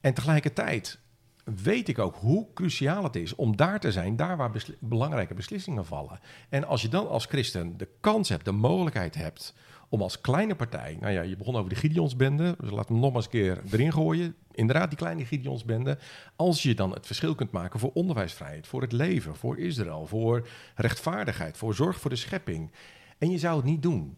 [0.00, 0.98] En tegelijkertijd
[1.44, 5.86] weet ik ook hoe cruciaal het is om daar te zijn, daar waar belangrijke beslissingen
[5.86, 6.20] vallen.
[6.48, 9.54] En als je dan als christen de kans hebt, de mogelijkheid hebt
[9.94, 13.12] om als kleine partij, nou ja, je begon over de Gideonsbende, dus laten we nog
[13.12, 14.34] maar eens een keer erin gooien.
[14.50, 15.98] Inderdaad, die kleine Gideonsbende.
[16.36, 20.48] Als je dan het verschil kunt maken voor onderwijsvrijheid, voor het leven, voor Israël, voor
[20.74, 22.72] rechtvaardigheid, voor zorg voor de schepping.
[23.18, 24.16] En je zou het niet doen.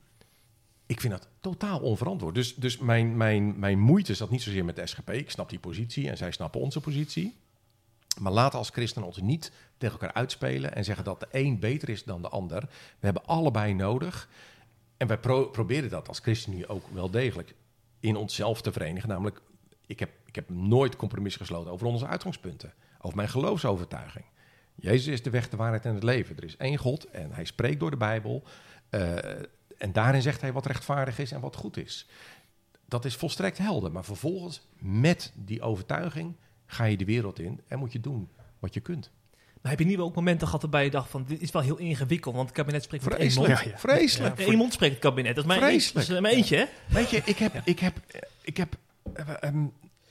[0.86, 2.34] Ik vind dat totaal onverantwoord.
[2.34, 5.10] Dus, dus mijn, mijn, mijn moeite zat niet zozeer met de SGP.
[5.10, 7.36] Ik snap die positie en zij snappen onze positie.
[8.20, 11.88] Maar laten als christenen ons niet tegen elkaar uitspelen en zeggen dat de een beter
[11.88, 12.60] is dan de ander.
[12.98, 14.28] We hebben allebei nodig.
[14.96, 17.54] En wij pro- proberen dat als christenen nu ook wel degelijk
[18.00, 19.08] in onszelf te verenigen.
[19.08, 19.40] Namelijk,
[19.86, 22.74] ik heb, ik heb nooit compromis gesloten over onze uitgangspunten.
[23.00, 24.24] Over mijn geloofsovertuiging.
[24.74, 26.36] Jezus is de weg, de waarheid en het leven.
[26.36, 28.42] Er is één God en hij spreekt door de Bijbel.
[28.90, 29.16] Eh,
[29.78, 32.08] en daarin zegt hij wat rechtvaardig is en wat goed is.
[32.84, 33.92] Dat is volstrekt helder.
[33.92, 38.28] Maar vervolgens, met die overtuiging, ga je de wereld in en moet je doen
[38.58, 39.10] wat je kunt.
[39.66, 41.62] Maar heb je niet wel ook momenten gehad waarbij je dacht van, dit is wel
[41.62, 43.46] heel ingewikkeld, want het kabinet spreekt met één mond.
[43.46, 43.64] Vreselijk.
[43.64, 43.78] Ja, ja.
[43.78, 44.38] Vreselijk.
[44.38, 46.08] Eén mond spreekt het kabinet, dat is dat Vreselijk.
[46.08, 46.64] is maar eentje, hè?
[46.86, 47.98] Weet je, ik heb, ik heb,
[48.42, 48.76] ik heb
[49.14, 49.64] eh, ehm,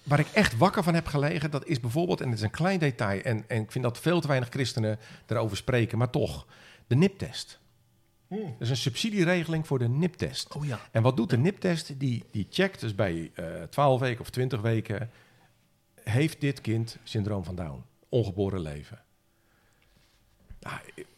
[0.03, 2.79] waar ik echt wakker van heb gelegen, dat is bijvoorbeeld, en het is een klein
[2.79, 6.45] detail, en, en ik vind dat veel te weinig christenen erover spreken, maar toch,
[6.87, 7.59] de NIP-test.
[8.27, 10.55] Dat is een subsidieregeling voor de NIP-test.
[10.55, 10.79] Oh ja.
[10.91, 11.99] En wat doet de NIP-test?
[11.99, 15.09] Die, die checkt dus bij eh 12 weken of 20 weken,
[16.03, 19.04] heeft dit kind syndroom van Down, ongeboren leven.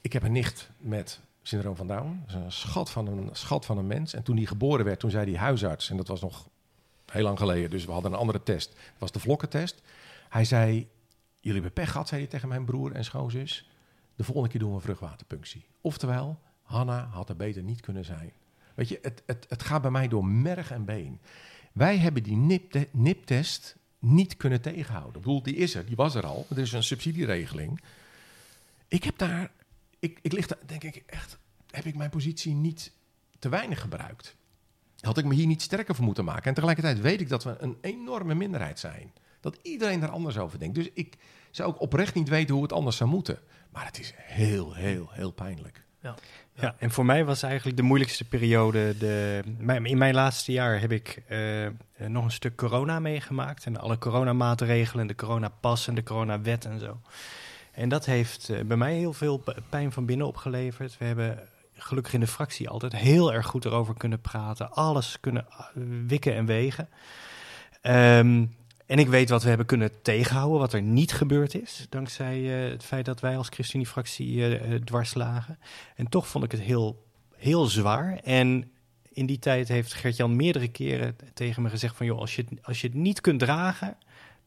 [0.01, 2.23] Ik- heb een nicht met syndroom van Down.
[2.27, 4.13] Een schat van een, schat van een mens.
[4.13, 6.49] En toen die geboren werd, toen zei die huisarts, en dat was nog
[7.11, 8.69] heel lang geleden, dus we hadden een andere test.
[8.69, 9.81] Dat was de vlokkentest.
[10.29, 10.73] Hij zei,
[11.39, 13.69] jullie hebben pech gehad, zei hij tegen mijn broer en schoonzus.
[14.15, 15.65] De volgende keer doen we een vruchtwaterpunctie.
[15.81, 18.31] Oftewel, Hanna had er beter niet kunnen zijn.
[18.75, 21.19] Weet je, het, het, het gaat bij mij door merg en been.
[21.73, 25.15] Wij hebben die NIP-te- NIP-test niet kunnen tegenhouden.
[25.15, 26.45] Ik bedoel, die is er, die was er al.
[26.49, 27.81] Er is een subsidieregeling.
[28.87, 29.51] Ik heb daar,
[29.99, 31.37] ik, ik lig daar, denk ik echt,
[31.71, 32.91] heb ik mijn positie niet
[33.39, 34.35] te weinig gebruikt?
[34.99, 36.43] Had ik me hier niet sterker voor moeten maken?
[36.43, 39.13] En tegelijkertijd weet ik dat we een enorme minderheid zijn.
[39.39, 40.75] Dat iedereen er anders over denkt.
[40.75, 41.17] Dus ik
[41.51, 43.39] zou ook oprecht niet weten hoe het anders zou moeten.
[43.71, 45.85] Maar het is heel, heel, heel pijnlijk.
[46.53, 48.97] Ja, en voor mij was eigenlijk de moeilijkste periode.
[48.97, 49.43] De,
[49.83, 51.73] in mijn laatste jaar heb ik eh, eh,
[52.07, 53.65] nog een stuk corona meegemaakt.
[53.65, 56.99] En alle coronamaatregelen, de coronapas en de coronawet en zo.
[57.77, 60.97] En dat heeft eh, bij mij heel veel pijn van binnen opgeleverd.
[60.97, 61.39] We hebben
[61.73, 64.71] gelukkig in de fractie altijd heel erg goed erover kunnen praten.
[64.71, 65.65] Alles kunnen eh,
[66.07, 66.89] wikken en wegen.
[67.81, 68.45] Ehm,
[68.85, 71.85] en ik weet wat we hebben kunnen tegenhouden, wat er niet gebeurd is.
[71.89, 75.59] Dankzij eh, het feit dat wij als ChristenUnie-fractie eh, dwars lagen.
[75.95, 78.19] En toch vond ik het heel, heel zwaar.
[78.23, 78.71] En
[79.09, 82.05] in die tijd heeft Gert-Jan meerdere keren tegen me gezegd van...
[82.05, 83.97] joh, als je, als je het niet kunt dragen,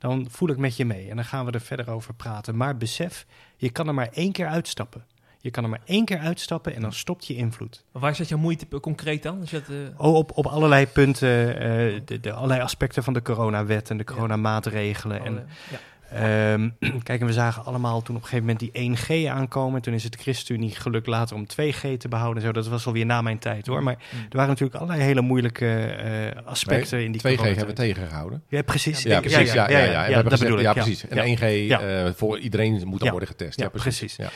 [0.00, 1.10] dan voel ik met je mee.
[1.10, 2.56] En dan gaan we er verder over praten.
[2.56, 5.04] Maar besef, je kan er maar één keer uitstappen.
[5.42, 7.84] Je kan er maar één keer uitstappen en dan stopt je invloed.
[7.92, 9.42] Maar waar zit jouw moeite concreet dan?
[9.42, 13.22] Is dat, eh, Oh, op, op allerlei punten, eh, de, de allerlei aspecten van de
[13.22, 15.24] coronawet en de coronamaatregelen.
[15.24, 15.78] En ja.
[16.12, 16.68] Ehm,
[17.03, 18.96] kijk, en we zagen allemaal toen op een gegeven moment die
[19.27, 19.83] 1G aankomen.
[19.83, 22.42] Toen is het ChristenUnie gelukt later om 2G te behouden.
[22.42, 23.83] en Zo, dat was alweer na mijn tijd hoor.
[23.83, 24.18] Maar Mm.
[24.20, 28.42] er waren natuurlijk allerlei hele moeilijke eh, aspecten in die 2G hebben we tegengehouden.
[28.49, 29.03] Ja, precies.
[29.03, 29.53] Ja, precies.
[29.53, 29.85] Ja, ja, ja.
[30.03, 30.64] Hebben dat gezegd- bedoel ik.
[30.64, 31.09] ja, precies.
[31.09, 31.25] En Ja.
[31.37, 31.81] 1G Ja.
[31.81, 33.11] eh, voor iedereen moet dan Ja.
[33.11, 33.59] worden getest.
[33.59, 33.99] Ja, Ja, precies.
[33.99, 34.16] precies.
[34.16, 34.31] Ja.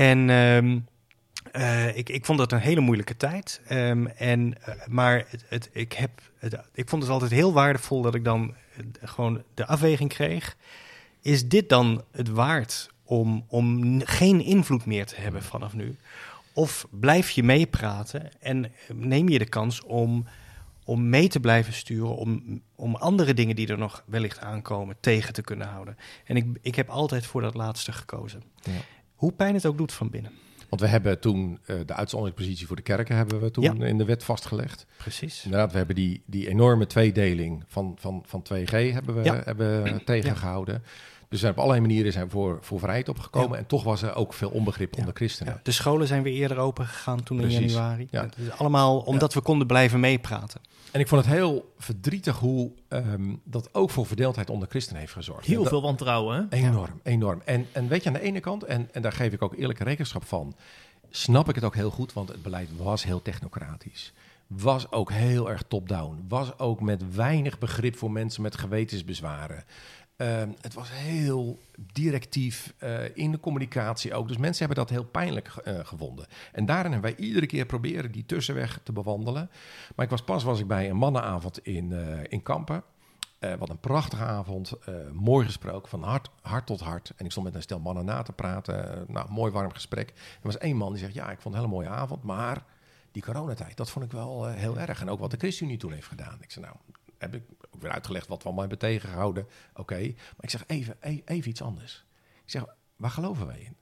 [0.00, 0.78] En ehm,
[1.52, 3.60] eh, ik, ik vond dat een hele moeilijke tijd.
[3.68, 4.54] Ehm, en,
[4.86, 8.54] maar het, het, ik, heb, het, ik vond het altijd heel waardevol dat ik dan
[9.02, 10.56] gewoon de afweging kreeg.
[11.26, 15.96] Is dit dan het waard om, om geen invloed meer te hebben vanaf nu?
[16.52, 20.26] Of blijf je meepraten en neem je de kans om,
[20.84, 25.32] om mee te blijven sturen, om, om andere dingen die er nog wellicht aankomen tegen
[25.32, 25.96] te kunnen houden?
[26.24, 28.42] En ik, ik heb altijd voor dat laatste gekozen.
[28.62, 28.72] Ja.
[29.14, 30.32] Hoe pijn het ook doet van binnen.
[30.68, 33.86] Want we hebben toen eh, de uitzonderingspositie voor de kerken hebben we toen Ja.
[33.86, 34.86] in de wet vastgelegd.
[34.96, 35.44] Precies.
[35.44, 39.40] Inderdaad, we hebben die, die enorme tweedeling van, van, van 2G hebben we, Ja.
[39.44, 40.82] hebben we tegengehouden.
[41.28, 43.50] Dus we zijn op allerlei manieren zijn voor, voor vrijheid opgekomen.
[43.50, 43.56] Ja.
[43.56, 44.98] En toch was er ook veel onbegrip Ja.
[44.98, 45.52] onder christenen.
[45.52, 48.08] Ja, de scholen zijn weer eerder open gegaan toen in januari.
[48.10, 50.60] Is allemaal omdat we konden blijven meepraten.
[50.90, 55.12] En ik vond het heel verdrietig hoe ehm, dat ook voor verdeeldheid onder christenen heeft
[55.12, 55.46] gezorgd.
[55.46, 56.56] Heel Dat- veel wantrouwen, hè?
[56.56, 57.42] Enorm, enorm.
[57.44, 59.84] En, en weet je, aan de ene kant, en, en daar geef ik ook eerlijke
[59.84, 60.54] rekenschap van,
[61.10, 64.12] snap ik het ook heel goed, want het beleid was heel technocratisch.
[64.46, 66.24] Was ook heel erg top-down.
[66.28, 69.64] Was ook met weinig begrip voor mensen met gewetensbezwaren.
[70.16, 71.58] Ehm, het was heel
[71.92, 74.28] directief eh, in de communicatie ook.
[74.28, 76.26] Dus mensen hebben dat heel pijnlijk eh, gevonden.
[76.52, 79.50] En daarin hebben wij iedere keer proberen die tussenweg te bewandelen.
[79.94, 82.82] Maar ik was pas was ik bij een mannenavond in, eh, in Kampen.
[83.58, 84.72] Wat een prachtige avond.
[85.12, 87.12] mooi gesproken, van hart, hart tot hart.
[87.16, 89.04] En ik stond met een stel mannen na te praten.
[89.08, 90.08] nou, mooi warm gesprek.
[90.08, 92.64] Er was één man die zegt, ja, ik vond het een hele mooie avond, maar
[93.12, 95.00] die coronatijd, dat vond ik wel heel erg.
[95.00, 96.38] En ook wat de ChristenUnie toen heeft gedaan.
[96.40, 96.76] Ik zei, nou,
[97.18, 97.42] heb ik
[97.76, 99.46] ook weer uitgelegd wat we allemaal hebben tegengehouden.
[99.74, 102.04] Oké, maar ik zeg even, e- even iets anders.
[102.44, 102.64] Ik zeg,
[102.96, 103.76] waar geloven wij in?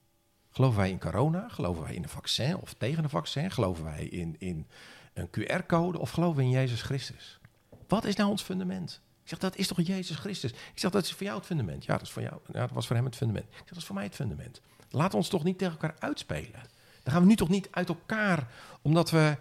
[0.50, 1.48] Geloven wij in corona?
[1.48, 3.50] Geloven wij in een vaccin of tegen een vaccin?
[3.50, 4.66] Geloven wij in, in
[5.14, 7.38] een QR-code of geloven we in Jezus Christus?
[7.88, 9.00] Wat is nou ons fundament?
[9.22, 10.50] Ik zeg, dat is toch Jezus Christus?
[10.50, 11.84] Ik zeg, dat is voor jou het fundament.
[11.84, 13.46] Ja, dat, is voor jou, ja, dat was voor hem het fundament.
[13.46, 14.60] Ik zeg, dat is voor mij het fundament.
[14.90, 16.62] Laat ons toch niet tegen elkaar uitspelen.
[17.02, 18.48] Dan gaan we nu toch niet uit elkaar
[18.82, 19.36] omdat we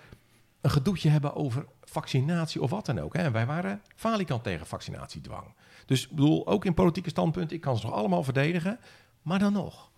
[0.62, 3.16] een gedoetje hebben over vaccinatie of wat dan ook.
[3.18, 3.32] Hè?
[3.32, 5.46] Wij waren falikant tegen vaccinatiedwang.
[5.86, 8.80] Dus ik bedoel, ook in politieke standpunten, ik kan ze nog allemaal verdedigen.
[9.22, 9.90] Maar dan nog,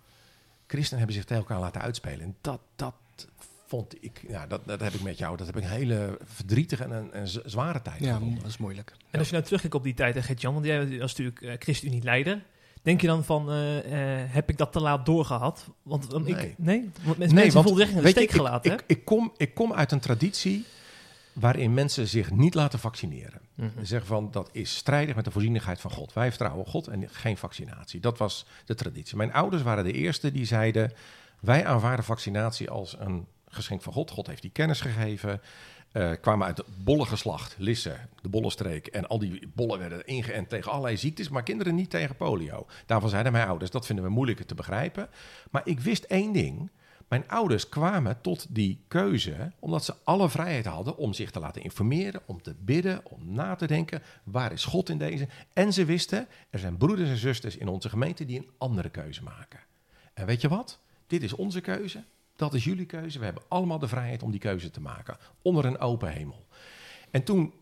[0.67, 2.21] christenen hebben zich tegen elkaar laten uitspelen.
[2.21, 2.93] En dat, dat
[3.67, 6.83] vond ik, ja, dat, dat heb ik met jou, dat heb ik een hele verdrietige
[7.11, 8.39] en z- zware tijd Ja, gevonden.
[8.41, 8.93] dat is moeilijk.
[9.11, 11.53] En als je nou terugkijkt op die tijd, hè, Gert-Jan, want jij was natuurlijk eh,
[11.59, 12.43] ChristenUnie-leider.
[12.81, 15.67] Denk je dan van, eh, eh, heb ik dat te laat doorgehad?
[15.83, 16.47] Want want Nee.
[16.49, 16.89] ik, nee?
[17.03, 19.53] Want mensen, mensen want, voelden zich in de steek ik- gelaten, ik, ik, kom, ik
[19.53, 20.65] kom uit een traditie
[21.35, 23.41] waarin mensen zich niet laten vaccineren.
[23.57, 26.13] Ze zeggen van dat is strijdig met de voorzienigheid van God.
[26.13, 27.99] Wij vertrouwen God en geen vaccinatie.
[27.99, 29.17] Dat was de traditie.
[29.17, 30.93] Mijn ouders waren de eerste die zeiden:
[31.39, 34.11] wij aanvaarden vaccinatie als een geschenk van God.
[34.11, 35.41] God heeft die kennis gegeven.
[35.91, 38.87] Eh, kwamen uit het bolle geslacht, Lisse, de bollenstreek.
[38.87, 42.67] En al die bollen werden ingeënt tegen allerlei ziektes, maar kinderen niet tegen polio.
[42.85, 45.09] Daarvan zeiden mijn ouders, dat vinden we moeilijker te begrijpen.
[45.51, 46.69] Maar ik wist één ding.
[47.07, 51.63] Mijn ouders kwamen tot die keuze omdat ze alle vrijheid hadden om zich te laten
[51.63, 55.27] informeren, om te bidden, om na te denken, waar is God in deze?
[55.53, 59.23] En ze wisten, er zijn broeders en zusters in onze gemeente die een andere keuze
[59.23, 59.59] maken.
[60.13, 60.79] En weet je wat?
[61.07, 62.03] Dit is onze keuze,
[62.35, 63.19] dat is jullie keuze.
[63.19, 66.47] We hebben allemaal de vrijheid om die keuze te maken, onder een open hemel.
[67.11, 67.53] En toen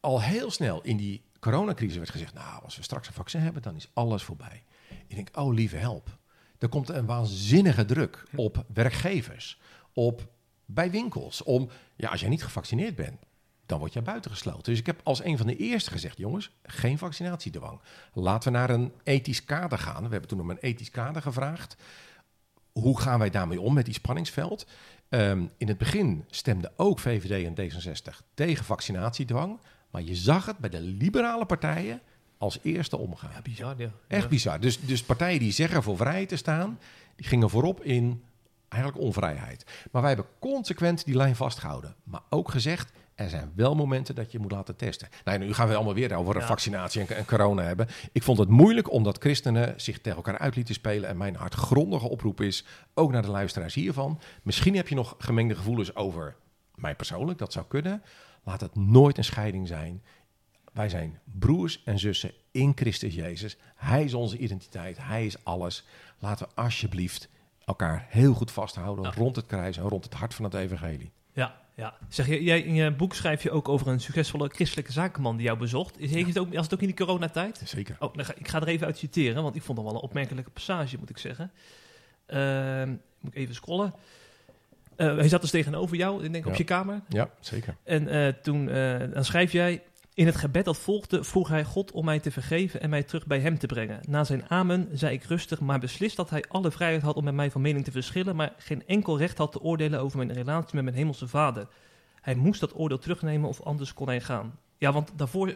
[0.00, 3.62] al heel snel in die coronacrisis werd gezegd, nou, als we straks een vaccin hebben,
[3.62, 4.62] dan is alles voorbij.
[5.06, 6.18] Ik denk, oh lieve help.
[6.62, 9.60] Er komt een waanzinnige druk op werkgevers,
[9.92, 10.28] op
[10.64, 11.42] bij winkels.
[11.42, 13.20] Om, ja, als jij niet gevaccineerd bent,
[13.66, 14.62] dan word jij buitengesloten.
[14.62, 17.80] Dus ik heb als een van de eerste gezegd, jongens, geen vaccinatiedwang.
[18.12, 20.02] Laten we naar een ethisch kader gaan.
[20.04, 21.76] We hebben toen om een ethisch kader gevraagd.
[22.72, 24.66] Hoe gaan wij daarmee om met die spanningsveld?
[25.08, 29.60] Ehm, in het begin stemden ook VVD en D66 tegen vaccinatiedwang.
[29.90, 32.00] Maar je zag het bij de liberale partijen
[32.42, 33.30] als eerste omgaan.
[33.34, 33.90] Ja, bizar, ja.
[34.08, 34.60] Echt bizar.
[34.60, 36.78] Dus, dus partijen die zeggen voor vrijheid te staan,
[37.16, 38.22] die gingen voorop in
[38.68, 39.66] eigenlijk onvrijheid.
[39.90, 41.94] Maar wij hebben consequent die lijn vastgehouden.
[42.04, 45.08] Maar ook gezegd, er zijn wel momenten dat je moet laten testen.
[45.24, 46.46] Nou, nu gaan we allemaal weer over Ja.
[46.46, 47.88] vaccinatie en, en corona hebben.
[48.12, 51.08] Ik vond het moeilijk omdat christenen zich tegen elkaar uit lieten spelen.
[51.08, 54.20] En mijn hartgrondige oproep is, ook naar de luisteraars hiervan.
[54.42, 56.36] Misschien heb je nog gemengde gevoelens over
[56.74, 58.02] mij persoonlijk, dat zou kunnen.
[58.44, 60.02] Laat het nooit een scheiding zijn.
[60.72, 63.56] Wij zijn broers en zussen in Christus Jezus.
[63.76, 65.84] Hij is onze identiteit, hij is alles.
[66.18, 67.28] Laten we alsjeblieft
[67.64, 69.10] elkaar heel goed vasthouden Ja.
[69.16, 71.10] rond het kruis en rond het hart van het evangelie.
[71.32, 71.94] Ja, ja.
[72.08, 75.46] Zeg, je- jij, in je boek schrijf je ook over een succesvolle christelijke zakenman die
[75.46, 75.98] jou bezocht.
[76.00, 77.60] Is, heeft het ook, was het ook in die coronatijd?
[77.64, 77.96] Zeker.
[77.98, 80.50] Oh, ga, ik ga er even uit citeren, want ik vond het wel een opmerkelijke
[80.50, 81.50] passage, moet ik zeggen.
[82.26, 82.88] Ehm,
[83.20, 83.94] moet ik even scrollen.
[84.96, 87.00] Eh, hij zat dus tegenover jou, ik denk op je kamer.
[87.08, 87.76] Ja, zeker.
[87.84, 89.82] En eh, toen eh, dan schrijf jij...
[90.14, 93.26] In het gebed dat volgde vroeg hij God om mij te vergeven en mij terug
[93.26, 94.00] bij hem te brengen.
[94.08, 97.34] Na zijn amen zei ik rustig, maar beslist dat hij alle vrijheid had om met
[97.34, 100.74] mij van mening te verschillen, maar geen enkel recht had te oordelen over mijn relatie
[100.74, 101.68] met mijn hemelse vader.
[102.20, 104.58] Hij moest dat oordeel terugnemen of anders kon hij gaan.
[104.78, 105.54] Ja, want daarvoor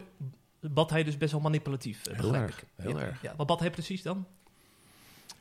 [0.59, 2.67] bad hij dus best wel manipulatief, eh, Heel erg, ik.
[2.75, 3.21] heel ja, erg.
[3.21, 4.25] Ja, wat bad hij precies dan?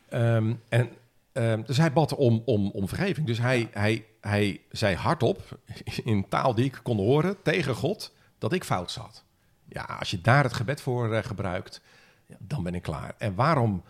[0.09, 0.89] Ehm, en,
[1.33, 3.27] ehm, dus hij bad om, om, om vergeving.
[3.27, 5.59] Dus hij, hij, hij zei hardop,
[6.05, 9.25] in taal die ik kon horen, tegen God, dat ik fout zat.
[9.69, 11.81] Ja, als je daar het gebed voor eh, gebruikt,
[12.39, 13.15] dan ben ik klaar.
[13.19, 13.83] En waarom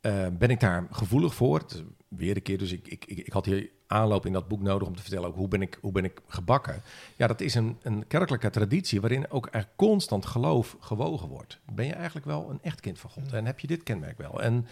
[0.00, 1.64] eh, ben ik daar gevoelig voor?
[2.08, 4.88] Weer een keer, dus ik, ik, ik, ik had hier aanloop in dat boek nodig
[4.88, 6.82] om te vertellen ook hoe ben ik, hoe ben ik gebakken.
[7.16, 11.58] Ja, dat is een, een kerkelijke traditie waarin ook er constant geloof gewogen wordt.
[11.72, 13.32] Ben je eigenlijk wel een echt kind van God?
[13.32, 14.42] En heb je dit kenmerk wel?
[14.42, 14.66] En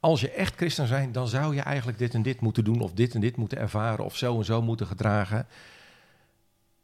[0.00, 2.92] als je echt christen zijn, dan zou je eigenlijk dit en dit moeten doen, of
[2.92, 5.46] dit en dit moeten ervaren, of zo en zo moeten gedragen.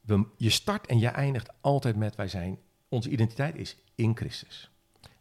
[0.06, 4.70] We, je start en je eindigt altijd met wij zijn, onze identiteit is in Christus.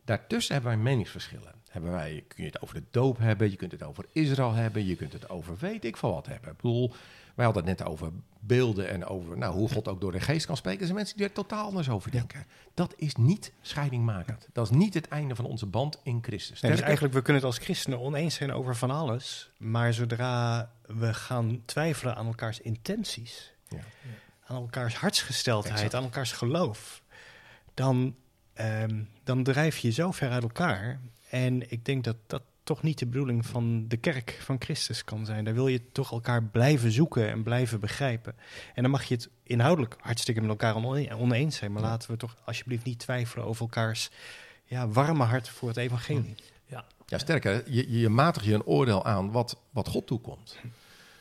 [0.04, 1.54] Daartussen hebben wij meningsverschillen.
[1.70, 4.86] Hebben wij, kun je het over de doop hebben, je kunt het over Israël hebben,
[4.86, 6.50] je kunt het over weet ik veel wat hebben.
[6.50, 6.94] Ik bedoel,
[7.36, 10.46] wij hadden het net over beelden en over nou, hoe God ook door de geest
[10.46, 10.80] kan spreken.
[10.80, 12.46] Er zijn mensen die er totaal anders over denken.
[12.74, 14.48] Dat is niet scheidingmakend.
[14.54, 16.48] Dat is niet het einde van onze band in Christus.
[16.48, 19.50] Nee, dus Sterker- eigenlijk, we kunnen het als christenen oneens zijn over van alles.
[19.58, 23.78] Maar zodra we gaan twijfelen aan elkaars intenties, Ja.
[24.46, 25.94] Aan elkaars hartsgesteldheid, Exact.
[25.94, 27.02] aan elkaars geloof,
[27.74, 28.16] dan
[28.54, 31.00] ehm, dan drijf je zo ver uit elkaar.
[31.30, 35.26] En ik denk dat dat toch niet de bedoeling van de kerk van Christus kan
[35.26, 35.44] zijn.
[35.44, 38.36] Daar wil je toch elkaar blijven zoeken en blijven begrijpen.
[38.74, 41.72] En dan mag je het inhoudelijk hartstikke met elkaar one- oneens zijn.
[41.72, 44.10] Maar laten we toch alsjeblieft niet twijfelen over elkaars
[44.66, 46.36] ja, warme hart voor het evangelie.
[47.08, 50.58] Ja, sterker, je, je matigt je een oordeel aan wat, wat God toekomt.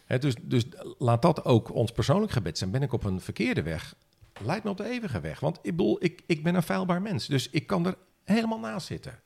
[0.07, 0.65] Dus, dus
[0.99, 2.71] laat dat ook ons persoonlijk gebed zijn.
[2.71, 3.95] Ben ik op een verkeerde weg?
[4.43, 5.41] Leid me op de eeuwige weg.
[5.41, 7.27] Want ik bedoel, ik, ik ben een feilbaar mens.
[7.27, 9.21] Dus ik kan er helemaal naast zitten.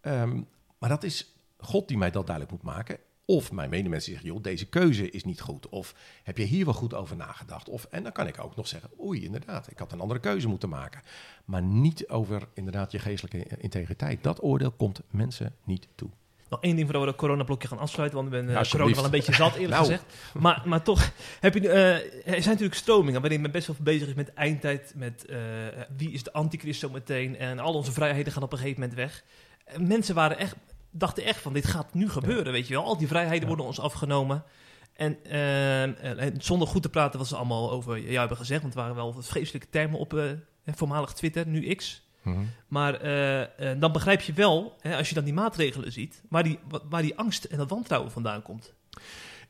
[0.00, 0.40] Ehm,
[0.78, 2.98] maar dat is God die mij dat duidelijk moet maken.
[3.24, 5.68] Of mijn medemensen zeggen, joh, deze keuze is niet goed.
[5.68, 7.68] Of heb je hier wel goed over nagedacht?
[7.68, 10.48] Of, en dan kan ik ook nog zeggen, oei, inderdaad, ik had een andere keuze
[10.48, 11.02] moeten maken.
[11.44, 14.22] Maar niet over inderdaad je geestelijke integriteit.
[14.22, 16.10] Dat oordeel komt mensen niet toe.
[16.50, 19.04] Nog één ding voordat we dat coronablokje gaan afsluiten, want ik ben eh, corona wel
[19.04, 19.84] een beetje zat eerlijk Nou.
[19.84, 20.04] gezegd.
[20.34, 21.10] Maar, maar toch,
[21.40, 24.92] heb je, eh, er zijn natuurlijk stromingen waarin men best wel bezig is met eindtijd,
[24.96, 25.38] met eh,
[25.96, 29.24] wie is de antichrist zometeen en al onze vrijheden gaan op een gegeven moment weg.
[29.64, 30.54] En mensen waren echt,
[30.90, 32.84] dachten echt van dit gaat nu gebeuren, weet je wel.
[32.84, 33.46] Al die vrijheden Ja.
[33.46, 34.44] worden ons afgenomen.
[34.96, 35.16] En,
[36.38, 39.14] zonder goed te praten wat ze allemaal over jou hebben gezegd, want het waren wel
[39.18, 40.22] vreselijke termen op
[40.64, 42.08] voormalig Twitter, nu X.
[42.68, 43.40] Maar eh,
[43.72, 46.80] eh, dan begrijp je wel, hè, als je dan die maatregelen ziet, waar die, wa-
[46.88, 48.72] waar die angst en dat wantrouwen vandaan komt.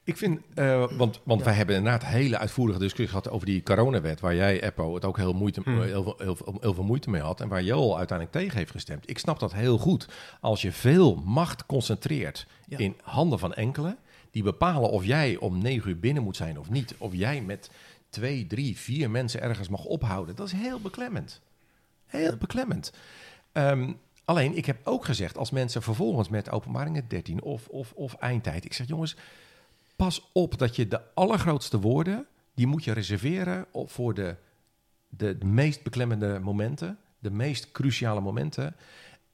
[0.04, 1.46] Ik vind, eh, want, want Ja.
[1.46, 5.16] wij hebben inderdaad hele uitvoerige discussie gehad over die coronawet, waar jij, Eppo, het ook
[5.16, 5.82] heel, moeite, Hmm.
[5.82, 8.70] heel, veel- heel, veel- heel veel moeite mee had en waar Joel uiteindelijk tegen heeft
[8.70, 9.10] gestemd.
[9.10, 10.08] Ik snap dat heel goed.
[10.40, 12.78] Als je veel macht concentreert Ja.
[12.78, 13.98] in handen van enkelen,
[14.30, 17.70] die bepalen of jij om negen uur binnen moet zijn of niet, of jij met
[18.10, 21.40] twee, drie, vier mensen ergens mag ophouden, dat is heel beklemmend.
[22.10, 22.92] Heel beklemmend.
[23.52, 23.92] Ehm,
[24.24, 28.64] alleen, ik heb ook gezegd, als mensen vervolgens met openbaringen 13 of, of, of eindtijd,
[28.64, 29.16] ik zeg jongens,
[29.96, 34.36] pas op dat je de allergrootste woorden, die moet je reserveren voor de,
[35.08, 38.76] de, de meest beklemmende momenten, de meest cruciale momenten.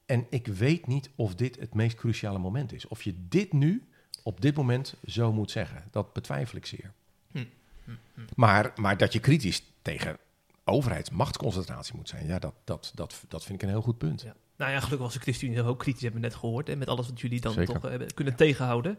[0.06, 2.88] En ik weet niet of dit het meest cruciale moment is.
[2.88, 3.88] Of je dit nu,
[4.22, 5.84] op dit moment, zo moet zeggen.
[5.90, 6.92] Dat betwijfel ik zeer.
[7.30, 7.44] Hm.
[7.84, 8.20] Hm, hm.
[8.34, 10.18] Maar, maar dat je kritisch tegen
[10.68, 14.22] overheidsmachtsconcentratie moet zijn, ja, dat, dat, dat, dat vind ik een heel goed punt.
[14.22, 14.34] Ja.
[14.56, 16.68] Nou ja, gelukkig was de ChristenUnie ook kritisch, hebben we net gehoord.
[16.68, 17.74] En met alles wat jullie dan Zeker.
[17.74, 18.98] toch eh, hebben kunnen tegenhouden.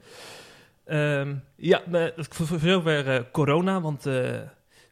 [0.86, 4.42] Ehm, ja, maar voor zover eh, corona, want eh,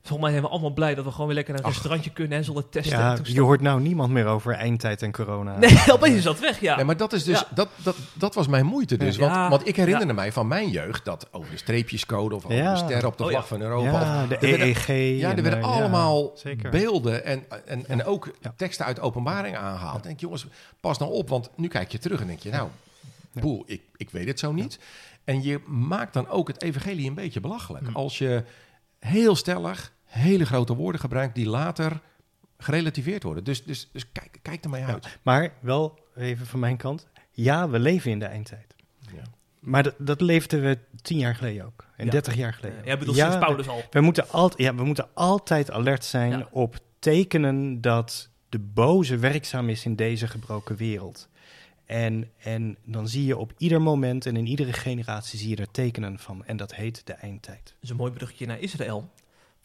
[0.07, 1.73] volgens mij zijn we allemaal blij dat we gewoon weer lekker naar een Ach.
[1.75, 2.97] restaurantje kunnen en zonder testen.
[2.97, 5.57] Ja, en je hoort nou niemand meer over eindtijd en corona.
[5.57, 6.75] Nee, opeens is dat weg, ja.
[6.75, 7.47] Nee, maar dat is dus, Ja.
[7.55, 9.15] dat, dat, dat was mijn moeite dus.
[9.15, 9.29] Ja.
[9.37, 10.13] Want, want ik herinnerde Ja.
[10.13, 12.71] mij van mijn jeugd dat over de streepjescode of over Ja.
[12.71, 13.47] de sterren op de Oh, vlag ja.
[13.47, 14.25] van Europa.
[14.27, 14.87] De er werden- EEG.
[15.19, 16.33] Ja, er en, werden eh, allemaal
[16.71, 18.53] beelden en, en, en ook Ja.
[18.57, 20.05] teksten uit openbaringen aangehaald.
[20.05, 20.45] En ik, jongens,
[20.79, 22.67] pas nou op, want nu kijk je terug en denk je, nou,
[23.33, 23.41] Ja.
[23.41, 24.79] boel, ik, ik weet het zo niet.
[25.23, 27.87] En je maakt dan ook het evangelie een beetje belachelijk.
[27.87, 27.95] Hm.
[27.95, 28.43] Als je
[28.99, 32.01] heel stellig hele grote woorden gebruikt die later
[32.57, 33.43] gerelativeerd worden.
[33.43, 34.85] Dus, dus, dus kijk, kijk er maar Ja.
[34.87, 35.17] uit.
[35.21, 37.07] Maar wel even van mijn kant.
[37.31, 38.75] Ja, we leven in de eindtijd.
[38.99, 39.21] Ja.
[39.59, 41.85] Maar dat, dat leefden we tien jaar geleden ook.
[41.95, 42.11] En Ja.
[42.11, 42.85] dertig jaar geleden.
[42.85, 43.83] Ja, sinds Paulus al.
[43.91, 46.47] We moeten, altijd, ja, we moeten altijd alert zijn Ja.
[46.51, 51.27] op tekenen dat de boze werkzaam is in deze gebroken wereld.
[51.85, 55.71] En, en dan zie je op ieder moment en in iedere generatie zie je er
[55.71, 56.45] tekenen van.
[56.45, 57.63] En dat heet de eindtijd.
[57.65, 59.09] Dat is een mooi bruggetje naar Israël.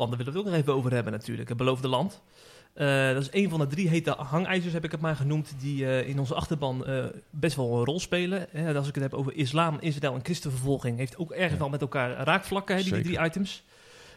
[0.08, 1.48] Want daar willen we het ook nog even over hebben natuurlijk.
[1.48, 2.22] Het beloofde land.
[2.72, 5.86] Eh, dat is een van de drie hete hangijzers, heb ik het maar genoemd, die
[5.86, 8.52] eh, in onze achterban eh, best wel een rol spelen.
[8.52, 11.58] En als ik het heb over islam, Israël en christenvervolging, heeft ook erg Ja.
[11.58, 13.02] wel met elkaar raakvlakken, die Zeker.
[13.02, 13.64] drie items.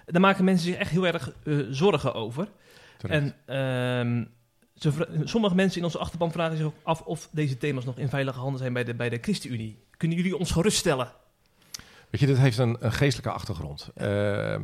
[0.06, 1.32] Daar maken mensen zich echt heel erg
[1.70, 2.48] zorgen over.
[2.98, 3.22] Terecht.
[3.22, 4.26] En ehm,
[4.76, 8.10] ze sommige mensen in onze achterban vragen zich ook af of deze thema's nog in
[8.10, 9.80] veilige handen zijn bij de, bij de ChristenUnie.
[9.98, 11.12] Kunnen jullie ons geruststellen?
[12.10, 13.90] Weet je, dit heeft een, een geestelijke achtergrond.
[13.96, 14.62] Ehm,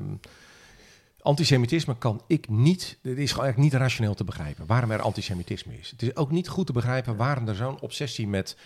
[1.21, 5.77] antisemitisme kan ik niet, het is gewoon eigenlijk niet rationeel te begrijpen waarom er antisemitisme
[5.79, 5.91] is.
[5.91, 8.58] Het is ook niet goed te begrijpen waarom er zo'n obsessie met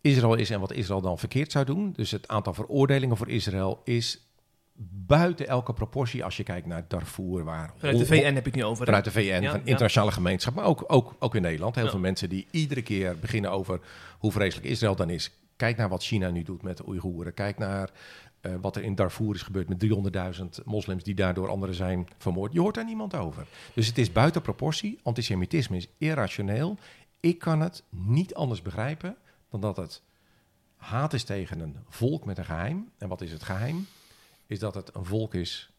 [0.00, 1.92] Israël is en wat Israël dan verkeerd zou doen.
[1.96, 4.26] Dus het aantal veroordelingen voor Israël is
[5.06, 8.64] buiten elke proportie als je kijkt naar Darfur, waar Vanuit de VN heb ik nu
[8.64, 8.84] over.
[8.84, 9.66] Vanuit de VN, Ja, van ja.
[9.66, 11.74] internationale gemeenschap, maar ook, ook, ook in Nederland.
[11.74, 11.90] Heel Ja.
[11.90, 13.80] veel mensen die iedere keer beginnen over
[14.18, 15.30] hoe vreselijk Israël dan is.
[15.56, 17.34] Kijk naar wat China nu doet met de Oeigoeren.
[17.34, 17.90] Kijk naar
[18.42, 19.84] eh, wat er in Darfur is gebeurd met
[20.58, 22.52] 300.000 moslims die daardoor anderen zijn vermoord.
[22.52, 23.46] Je hoort daar niemand over.
[23.74, 24.98] Dus het is buiten proportie.
[25.02, 26.76] Antisemitisme is irrationeel.
[27.20, 29.16] Ik kan het niet anders begrijpen
[29.50, 30.02] dan dat het
[30.76, 32.90] haat is tegen een volk met een geheim.
[32.98, 33.86] En wat is het geheim?
[34.46, 35.72] Is dat het een volk is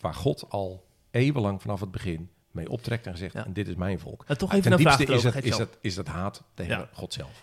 [0.00, 3.44] waar God al eeuwenlang vanaf het begin mee optrekt en gezegd, Ja.
[3.46, 4.24] en dit is mijn volk.
[4.26, 6.88] En toch Ten even een vraag is dat, is, dat, is dat haat tegen Ja.
[6.92, 7.42] God zelf.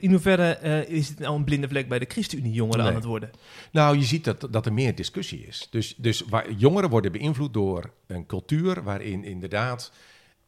[0.00, 2.88] In hoeverre eh, is het nou een blinde vlek bij de ChristenUnie-jongeren Nee.
[2.88, 3.30] aan het worden?
[3.72, 5.66] Nou, je ziet dat, dat er meer discussie is.
[5.70, 9.92] Dus, dus waar, jongeren worden beïnvloed door een cultuur waarin inderdaad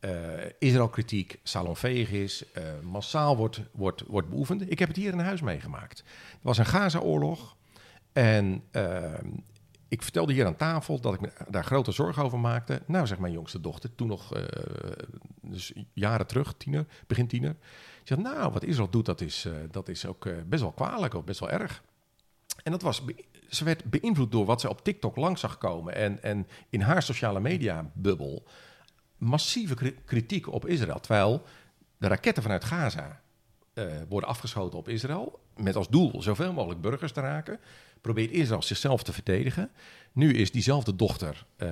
[0.01, 0.11] eh,
[0.59, 4.71] Israël-kritiek salonveeg is, eh, massaal wordt, wordt, wordt beoefend.
[4.71, 5.99] Ik heb het hier in huis meegemaakt.
[5.99, 6.05] Er
[6.43, 7.57] was een Gaza-oorlog
[8.13, 9.13] en eh,
[9.89, 12.83] ik vertelde hier aan tafel dat ik me daar grote zorgen over maakte.
[12.87, 14.43] Nou, zegt mijn jongste dochter, toen nog, eh,
[15.43, 17.57] dus jaren terug, tiener, begin tiener.
[17.97, 20.73] Die zegt, nou, wat Israël doet, dat is, eh, dat is ook eh, best wel
[20.73, 21.83] kwalijk of best wel erg.
[22.63, 23.03] En dat was,
[23.49, 25.95] ze werd beïnvloed door wat ze op TikTok langs zag komen.
[25.95, 28.47] En, en in haar sociale media bubbel
[29.17, 31.01] massieve kri- kritiek op Israël.
[31.01, 31.43] Terwijl
[31.97, 33.21] de raketten vanuit Gaza
[34.09, 35.41] worden afgeschoten op Israël.
[35.59, 37.59] Met als doel zoveel mogelijk burgers te raken.
[38.01, 39.71] Probeert Israël zichzelf te verdedigen.
[40.13, 41.71] Nu is diezelfde dochter, eh,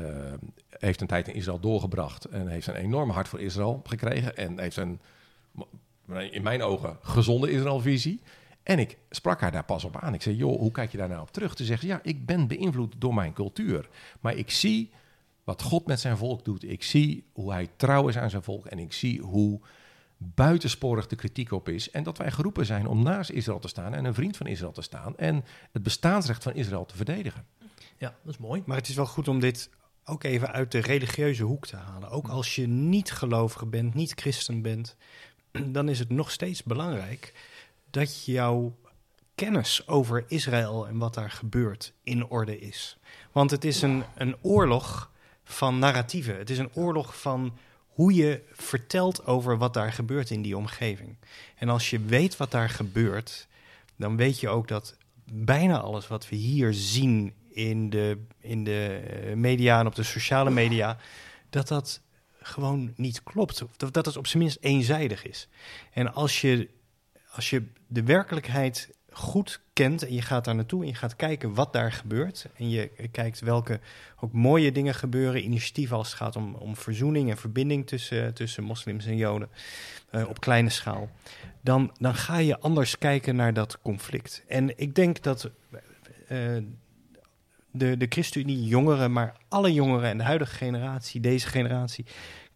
[0.71, 2.25] heeft een tijd in Israël doorgebracht.
[2.25, 4.37] En heeft een enorm hart voor Israël gekregen.
[4.37, 5.01] En heeft een,
[6.31, 8.21] in mijn ogen, gezonde Israël-visie.
[8.63, 10.15] En ik sprak haar daar pas op aan.
[10.15, 11.55] Ik zei, joh, hoe kijk je daar nou op terug?
[11.55, 13.89] Te zeggen, ja, ik ben beïnvloed door mijn cultuur.
[14.21, 14.91] Maar ik zie
[15.45, 16.65] wat God met zijn volk doet.
[16.65, 18.67] Ik zie hoe hij trouw is aan zijn volk.
[18.67, 19.61] En ik zie hoe
[20.17, 21.91] buitensporig de kritiek op is.
[21.91, 24.73] En dat wij geroepen zijn om naast Israël te staan en een vriend van Israël
[24.73, 25.17] te staan.
[25.17, 27.47] En het bestaansrecht van Israël te verdedigen.
[27.99, 28.63] Ja, dat is mooi.
[28.67, 29.71] Maar het is wel goed om dit
[30.05, 32.11] ook even uit de religieuze hoek te halen.
[32.11, 34.97] Ook als je niet gelovig bent, niet christen bent,
[35.77, 37.35] dan is het nog steeds belangrijk
[37.91, 38.77] dat jouw
[39.35, 42.99] kennis over Israël en wat daar gebeurt in orde is.
[43.33, 45.11] Want het is een, een oorlog
[45.45, 46.39] van narratieven.
[46.39, 47.59] Het is een oorlog van
[47.97, 51.17] hoe je vertelt over wat daar gebeurt in die omgeving.
[51.55, 53.47] En als je weet wat daar gebeurt,
[53.97, 58.87] dan weet je ook dat bijna alles wat we hier zien in de, in de
[58.87, 60.99] eh, media en op de sociale media,
[61.51, 62.01] dat dat
[62.41, 63.65] gewoon niet klopt.
[63.77, 65.49] Dat, dat het op zijn minst eenzijdig is.
[65.93, 66.69] En als je,
[67.31, 71.55] als je de werkelijkheid goed kent en je gaat daar naartoe en je gaat kijken
[71.55, 72.49] wat daar gebeurt.
[72.57, 73.81] En je kijkt welke
[74.21, 78.63] ook mooie dingen gebeuren, initiatieven als het gaat om, om verzoening en verbinding tussen, tussen
[78.63, 79.49] moslims en joden
[80.11, 81.11] eh, op kleine schaal,
[81.61, 84.43] dan, dan ga je anders kijken naar dat conflict.
[84.49, 85.51] En ik denk dat
[86.29, 86.39] eh,
[87.71, 92.07] de, de ChristenUnie jongeren, maar alle jongeren en de huidige generatie, deze generatie,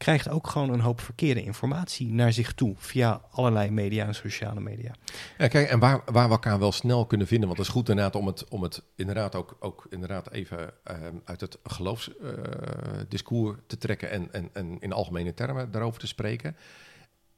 [0.01, 4.61] krijgt ook gewoon een hoop verkeerde informatie naar zich toe via allerlei media en sociale
[4.61, 4.94] media.
[5.38, 7.88] Ja, kijk, en waar, waar we elkaar wel snel kunnen vinden, want het is goed
[7.88, 13.78] inderdaad om het, om het inderdaad ook, ook inderdaad even ehm, uit het geloofsdiscours te
[13.78, 16.57] trekken en, en, en in algemene termen daarover te spreken.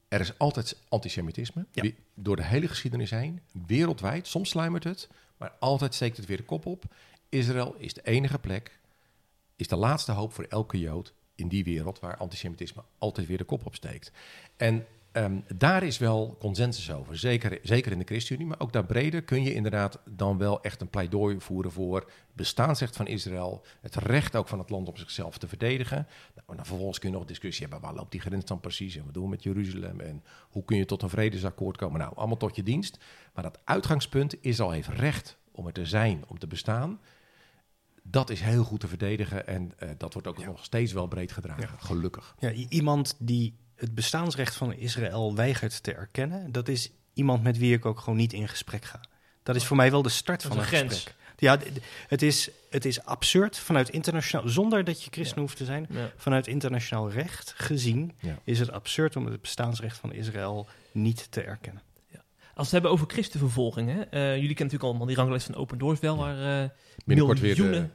[0.07, 1.89] Er is altijd antisemitisme, Ja.
[2.13, 4.27] door de hele geschiedenis heen, wereldwijd.
[4.27, 6.83] Soms sluimert het, maar altijd steekt het weer de kop op.
[7.29, 8.79] Israël is de enige plek,
[9.55, 13.43] is de laatste hoop voor elke Jood in die wereld waar antisemitisme altijd weer de
[13.43, 14.11] kop opsteekt.
[14.57, 19.23] En ehm, daar is wel consensus over, zeker, zeker in de ChristenUnie, maar ook daarbreder
[19.23, 24.35] kun je inderdaad dan wel echt een pleidooi voeren voor bestaansrecht van Israël, het recht
[24.35, 26.07] ook van het land om zichzelf te verdedigen.
[26.35, 29.05] Nou, dan vervolgens kun je nog discussie hebben, waar loopt die grens dan precies en
[29.05, 31.99] wat doen we met Jeruzalem en hoe kun je tot een vredesakkoord komen.
[31.99, 32.97] Nou, allemaal tot je dienst.
[33.33, 36.99] Maar dat uitgangspunt Israël heeft recht om er te zijn, om te bestaan.
[38.03, 41.31] Dat is heel goed te verdedigen en eh, dat wordt ook nog steeds wel breed
[41.31, 42.35] gedragen, gelukkig.
[42.39, 47.73] Ja, iemand die het bestaansrecht van Israël weigert te erkennen, dat is iemand met wie
[47.73, 48.99] ik ook gewoon niet in gesprek ga.
[49.43, 50.93] Dat is voor mij wel de start Dat van een een grens.
[50.93, 51.15] gesprek.
[51.37, 51.59] Ja,
[52.07, 56.11] het is, het is absurd vanuit internationaal, zonder dat je christen hoeft te zijn, Ja.
[56.17, 58.39] vanuit internationaal recht gezien, Ja.
[58.43, 61.81] is het absurd om het bestaansrecht van Israël niet te erkennen.
[62.55, 64.01] Als we het hebben over christenvervolging, hè?
[64.01, 66.69] eh, jullie kennen natuurlijk allemaal die ranglijst van Open Doors wel, waar eh,
[67.05, 67.91] Binnenkort weer, de, miljoenen...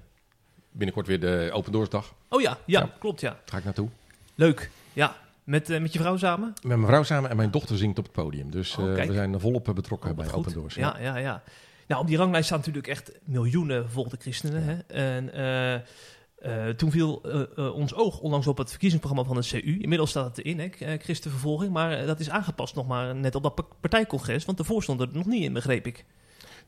[0.73, 2.15] binnenkort weer de Open Doors dag.
[2.29, 2.91] Oh ja, ja, Ja.
[2.99, 3.31] klopt, ja.
[3.31, 3.89] Daar ga ik naartoe.
[4.35, 4.71] Leuk.
[4.93, 6.49] Ja, met, eh, met je vrouw samen?
[6.63, 8.51] Met mijn vrouw samen en mijn dochter zingt op het podium.
[8.51, 10.35] Dus Oh, we zijn volop betrokken Oh, bij goed.
[10.35, 10.75] Open Doors.
[10.75, 11.43] Ja, ja, ja.
[11.87, 14.63] Nou, op die ranglijst staan natuurlijk echt miljoenen vervolgde christenen.
[14.65, 14.77] Hè?
[14.95, 15.31] En
[16.41, 19.78] eh, toen viel eh, eh, ons oog onlangs op het verkiezingsprogramma van de CU.
[19.80, 21.72] Inmiddels staat het erin, hè, christenvervolging.
[21.72, 24.45] Maar dat is aangepast nog maar net op dat pa- partijcongres.
[24.45, 26.05] Want daarvoor stond er nog niet in, begreep ik.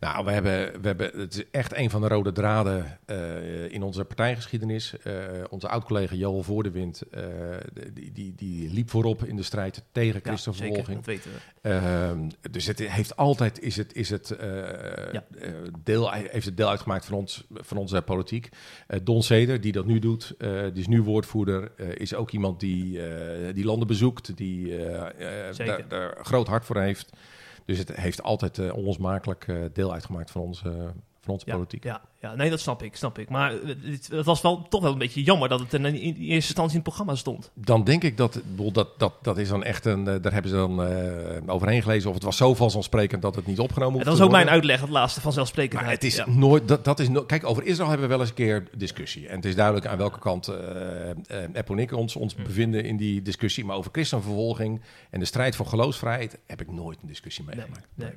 [0.00, 3.82] Nou, we hebben, we hebben, het is echt een van de rode draden eh, in
[3.82, 4.98] onze partijgeschiedenis.
[5.02, 5.14] Eh,
[5.50, 7.22] onze oud-collega Joel Voordewind, eh,
[7.92, 10.96] die, die, die liep voorop in de strijd tegen Ja, zeker, christenvervolging.
[10.96, 11.68] dat weten we.
[11.68, 14.36] Ehm, dus het heeft altijd is het, is het,
[15.12, 15.24] Ja.
[15.82, 18.48] deel, heeft het deel uitgemaakt van, ons, van onze politiek.
[19.02, 23.00] Don Seder, die dat nu doet, die is nu woordvoerder, is ook iemand die,
[23.52, 24.78] die landen bezoekt, die
[25.56, 27.12] daar, daar groot hart voor heeft.
[27.70, 31.84] Dus het heeft altijd eh, onlosmakelijk eh, deel uitgemaakt van onze, van onze Ja, politiek.
[31.84, 33.28] Ja, ja, nee, dat snap ik, snap ik.
[33.28, 35.94] Maar eh, het, het was wel toch wel een beetje jammer dat het in, in
[35.94, 37.50] eerste instantie in het programma stond.
[37.54, 38.40] Dan denk ik dat,
[38.72, 42.08] dat, dat, dat is dan echt een, eh, daar hebben ze dan eh, overheen gelezen.
[42.08, 44.30] Of het was zo vanzelfsprekend dat het niet opgenomen En hoeft dat is te ook
[44.44, 45.80] mijn uitleg, het laatste vanzelfsprekend.
[45.82, 46.28] Maar het is ja.
[46.28, 49.28] nooit, dat, dat is no- kijk, over Israël hebben we wel eens een keer discussie.
[49.28, 51.16] En het is duidelijk aan welke kant eh eh
[51.52, 52.42] Eppo en ik ons, ons Hm.
[52.42, 53.64] bevinden in die discussie.
[53.64, 57.86] Maar over christenvervolging en de strijd voor geloofsvrijheid heb ik nooit een discussie Nee, meegemaakt.
[57.94, 58.10] nee.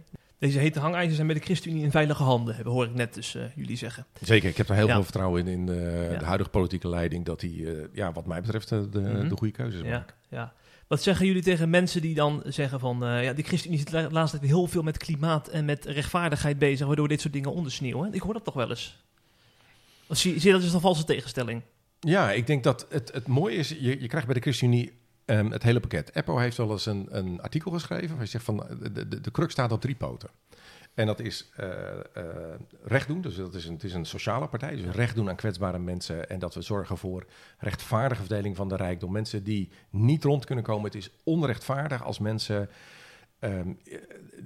[0.43, 3.35] Deze hete hangijzers zijn bij de ChristenUnie in veilige handen, hebben, hoor ik net dus
[3.35, 4.05] eh, jullie zeggen.
[4.21, 4.93] Zeker, ik heb er heel Ja.
[4.93, 6.17] veel vertrouwen in, in eh, Ja.
[6.19, 7.25] de huidige politieke leiding.
[7.25, 9.27] Dat die, eh, ja, wat mij betreft, eh, de, Mhm.
[9.29, 10.15] de goede keuzes Ja, maken.
[10.29, 10.53] ja.
[10.87, 13.03] Wat zeggen jullie tegen mensen die dan zeggen van...
[13.05, 16.87] eh, ja, de ChristenUnie zit de tijd heel veel met klimaat en met rechtvaardigheid bezig...
[16.87, 18.13] waardoor dit soort dingen ondersneeuwen.
[18.13, 19.03] Ik hoor dat toch wel eens.
[20.09, 21.61] Zie, zie je dat als een valse tegenstelling?
[21.99, 24.91] Ja, ik denk dat het, het mooie is, je, je krijgt bij de ChristenUnie
[25.25, 26.15] ehm, het hele pakket.
[26.15, 28.07] Eppo heeft wel eens een, een artikel geschreven.
[28.07, 30.29] Waar hij zegt van de, de, de kruk staat op drie poten.
[30.93, 32.25] En dat is eh, eh,
[32.83, 33.21] recht doen.
[33.21, 34.75] Dus dat is een, het is een sociale partij.
[34.75, 36.29] Dus recht doen aan kwetsbare mensen.
[36.29, 37.25] En dat we zorgen voor
[37.57, 39.11] rechtvaardige verdeling van de rijkdom.
[39.11, 40.85] Mensen die niet rond kunnen komen.
[40.85, 42.69] Het is onrechtvaardig als mensen
[43.43, 43.97] ehm, eh,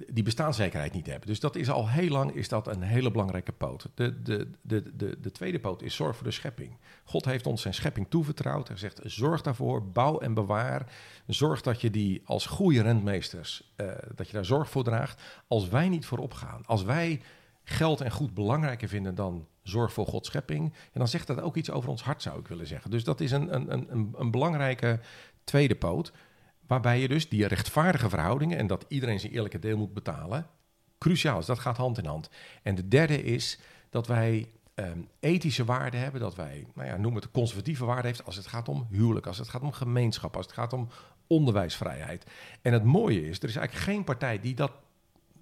[0.08, 1.26] die bestaanszekerheid niet hebben.
[1.28, 3.88] Dus dat is al heel lang is dat een hele belangrijke poot.
[3.94, 6.76] De, de, de, de, de tweede poot is zorg voor de schepping.
[7.04, 8.68] God heeft ons zijn schepping toevertrouwd.
[8.68, 10.92] Hij zegt, zorg daarvoor, bouw en bewaar.
[11.26, 15.22] Zorg dat je die als goede rentmeesters, eh, dat je daar zorg voor draagt.
[15.48, 17.20] Als wij niet voorop gaan, als wij
[17.64, 21.56] geld en goed belangrijker vinden dan zorg voor Gods schepping, en dan zegt dat ook
[21.56, 22.90] iets over ons hart, zou ik willen zeggen.
[22.90, 25.00] Dus dat is een, een- een, een belangrijke
[25.44, 26.12] tweede poot,
[26.68, 30.46] waarbij je dus die rechtvaardige verhoudingen en dat iedereen zijn eerlijke deel moet betalen,
[30.98, 31.46] cruciaal is.
[31.46, 32.30] Dat gaat hand in hand.
[32.62, 33.58] En de derde is
[33.90, 38.24] dat wij ehm, ethische waarden hebben, dat wij, nou ja, noem het conservatieve waarden heeft
[38.24, 40.88] als het gaat om huwelijk, als het gaat om gemeenschap, als het gaat om
[41.26, 42.26] onderwijsvrijheid.
[42.62, 44.72] En het mooie is, er is eigenlijk geen partij die dat,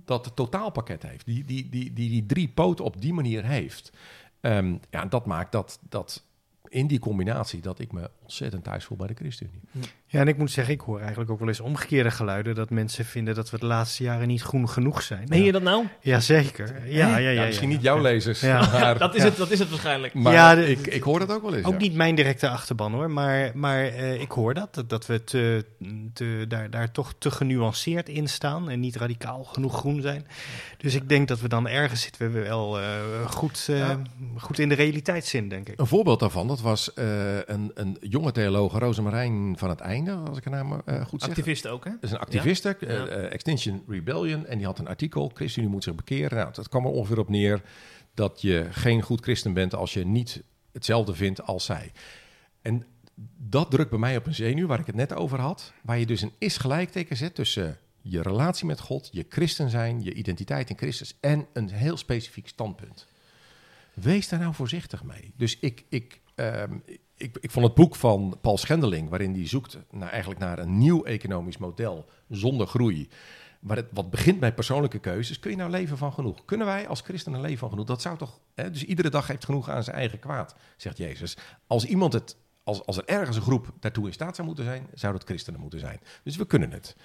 [0.04, 3.92] dat totaalpakket heeft, die die, die, die die drie poten op die manier heeft.
[4.40, 6.24] Ehm, ja, dat maakt dat, dat
[6.68, 9.60] in die combinatie dat ik me ontzettend thuis voel bij de ChristenUnie.
[10.06, 13.04] Ja, en ik moet zeggen, ik hoor eigenlijk ook wel eens omgekeerde geluiden dat mensen
[13.04, 15.24] vinden dat we de laatste jaren niet groen genoeg zijn.
[15.28, 15.84] Meen je dat nou?
[16.00, 16.74] Ja, zeker.
[16.86, 17.74] Ja, ja, ja, Ja, ja, misschien ja.
[17.74, 18.58] niet jouw lezers, Ja.
[18.72, 20.14] maar, Dat is, het, dat is het waarschijnlijk.
[20.14, 21.66] maar Ja, de- ik, ik hoor dat ook wel eens.
[21.66, 21.78] Ook ja.
[21.78, 25.64] niet mijn directe achterban hoor, maar, maar eh, ik hoor dat, dat, dat we te,
[26.12, 30.26] te, daar, daar toch te genuanceerd in staan en niet radicaal genoeg groen zijn.
[30.78, 32.86] Dus ik denk dat we dan ergens zitten we wel eh,
[33.26, 34.00] goed, eh, Ja.
[34.36, 35.80] goed in de realiteitszin, denk ik.
[35.80, 40.38] Een voorbeeld daarvan, dat was eh, een, een jonge theoloog, Rosemarijn van het Einde, als
[40.38, 41.30] ik haar naam eh, goed zeg.
[41.30, 41.90] Activisten ook, hè?
[41.90, 43.06] Dat is een activiste, eh, Ja.
[43.06, 46.38] eh, Extinction Rebellion, en die had een artikel, ChristenUnie moet zich bekeren.
[46.38, 47.62] Nou, dat kwam er ongeveer op neer
[48.14, 50.42] dat je geen goed christen bent als je niet
[50.72, 51.92] hetzelfde vindt als zij.
[52.62, 52.86] En
[53.36, 56.06] dat drukt bij mij op een zenuw, waar ik het net over had, waar je
[56.06, 60.78] dus een is-gelijkteken zet tussen je relatie met God, je christen zijn, je identiteit in
[60.78, 63.06] Christus en een heel specifiek standpunt.
[63.94, 65.32] Wees daar nou voorzichtig mee.
[65.36, 66.72] Dus ik, ik, ehm,
[67.16, 70.78] ik, ik vond het boek van Paul Schendeling, waarin hij zoekt naar, eigenlijk naar een
[70.78, 73.08] nieuw economisch model zonder groei.
[73.60, 75.38] Waar het, wat begint met persoonlijke keuzes.
[75.38, 76.44] Kun je nou leven van genoeg?
[76.44, 77.86] Kunnen wij als christenen leven van genoeg?
[77.86, 78.40] Dat zou toch.
[78.54, 78.70] Hè?
[78.70, 81.36] Dus iedere dag heeft genoeg aan zijn eigen kwaad, zegt Jezus.
[81.66, 82.36] Als iemand het.
[82.62, 85.60] Als, als er ergens een groep daartoe in staat zou moeten zijn, zou dat christenen
[85.60, 86.00] moeten zijn.
[86.22, 86.96] Dus we kunnen het.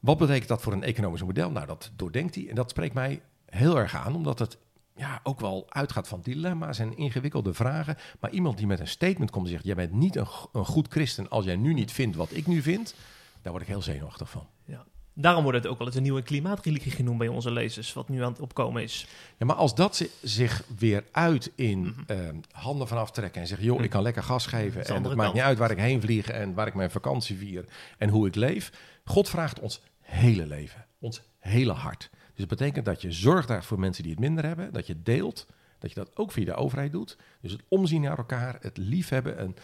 [0.00, 1.50] Wat betekent dat voor een economisch model?
[1.50, 2.48] Nou, dat doordenkt hij.
[2.48, 4.58] En dat spreekt mij heel erg aan, omdat het
[5.00, 7.96] ja, ook wel uitgaat van dilemma's en ingewikkelde vragen.
[8.20, 10.88] Maar iemand die met een statement komt en zegt: Jij bent niet een, een goed
[10.88, 12.94] christen als jij nu niet vindt wat ik nu vind.
[13.42, 14.46] Daar word ik heel zenuwachtig van.
[14.64, 14.84] Ja.
[15.14, 18.22] Daarom wordt het ook wel eens een nieuwe klimaatreligie genoemd bij onze lezers, wat nu
[18.22, 19.06] aan het opkomen is.
[19.38, 23.66] Ja, maar als dat zi- zich weer uit in ehm, handen van aftrekken en zeggen:
[23.66, 24.84] joh, ik kan lekker gas geven.
[24.84, 27.64] En het maakt niet uit waar ik heen vlieg en waar ik mijn vakantie vier
[27.98, 28.72] en hoe ik leef.
[29.04, 32.10] God vraagt ons hele leven, ons hele hart.
[32.40, 35.02] Dus het betekent dat je zorg draagt voor mensen die het minder hebben, dat je
[35.02, 35.46] deelt,
[35.78, 37.16] dat je dat ook via de overheid doet.
[37.40, 39.54] Dus het omzien naar elkaar, het liefhebben.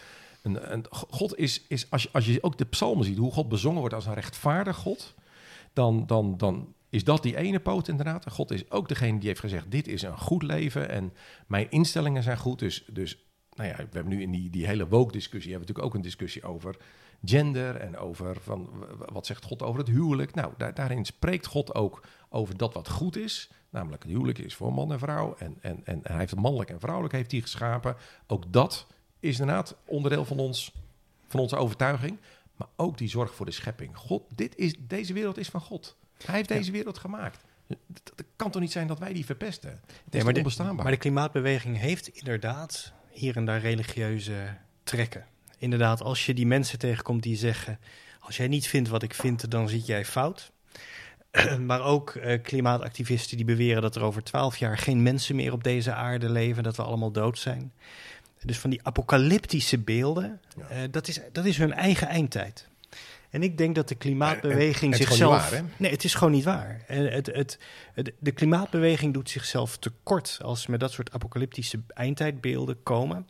[0.41, 3.79] En, God is, is als, je, als je ook de psalmen ziet, hoe God bezongen
[3.79, 5.15] wordt als een rechtvaardig God,
[5.73, 8.31] dan, dan, dan is dat die ene poot inderdaad.
[8.31, 11.13] God is ook degene die heeft gezegd, dit is een goed leven en
[11.47, 12.59] mijn instellingen zijn goed.
[12.59, 13.17] Dus, dus
[13.53, 16.09] nou ja, we hebben nu in die, die hele woke-discussie, hebben we natuurlijk ook een
[16.09, 16.77] discussie over
[17.25, 18.69] gender en over van,
[19.05, 20.33] wat zegt God over het huwelijk.
[20.35, 23.49] Nou, daar, daarin spreekt God ook over dat wat goed is.
[23.69, 25.35] Namelijk het huwelijk is voor man en vrouw.
[25.35, 27.95] En, en, en hij heeft het mannelijk en vrouwelijk heeft hij geschapen.
[28.27, 28.87] Ook dat
[29.19, 30.73] is inderdaad onderdeel van, ons,
[31.27, 32.17] van onze overtuiging.
[32.55, 33.97] Maar ook die zorg voor de schepping.
[33.97, 35.95] God, dit is, deze wereld is van God.
[36.25, 37.43] Hij heeft deze wereld gemaakt.
[37.67, 39.69] Het kan toch niet zijn dat wij die verpesten?
[39.69, 40.83] Het is maar toch de- onbestaanbaar.
[40.83, 45.25] Maar de klimaatbeweging heeft inderdaad hier en daar religieuze trekken.
[45.57, 47.79] Inderdaad, als je die mensen tegenkomt die zeggen:
[48.19, 50.51] Als jij niet vindt wat ik vind, dan zit jij fout.
[51.67, 55.63] maar ook eh, klimaatactivisten die beweren dat er over twaalf jaar geen mensen meer op
[55.63, 57.73] deze aarde leven, dat we allemaal dood zijn.
[58.41, 60.67] Dus van die apocalyptische beelden, Ja.
[60.67, 62.67] eh, dat, is, dat is hun eigen eindtijd.
[63.29, 65.49] En ik denk dat de klimaatbeweging het zichzelf.
[65.49, 66.81] waar, nee, het is gewoon niet waar.
[66.85, 67.57] Het, het,
[68.19, 73.27] de klimaatbeweging doet zichzelf tekort als ze met dat soort apocalyptische eindtijdbeelden komen.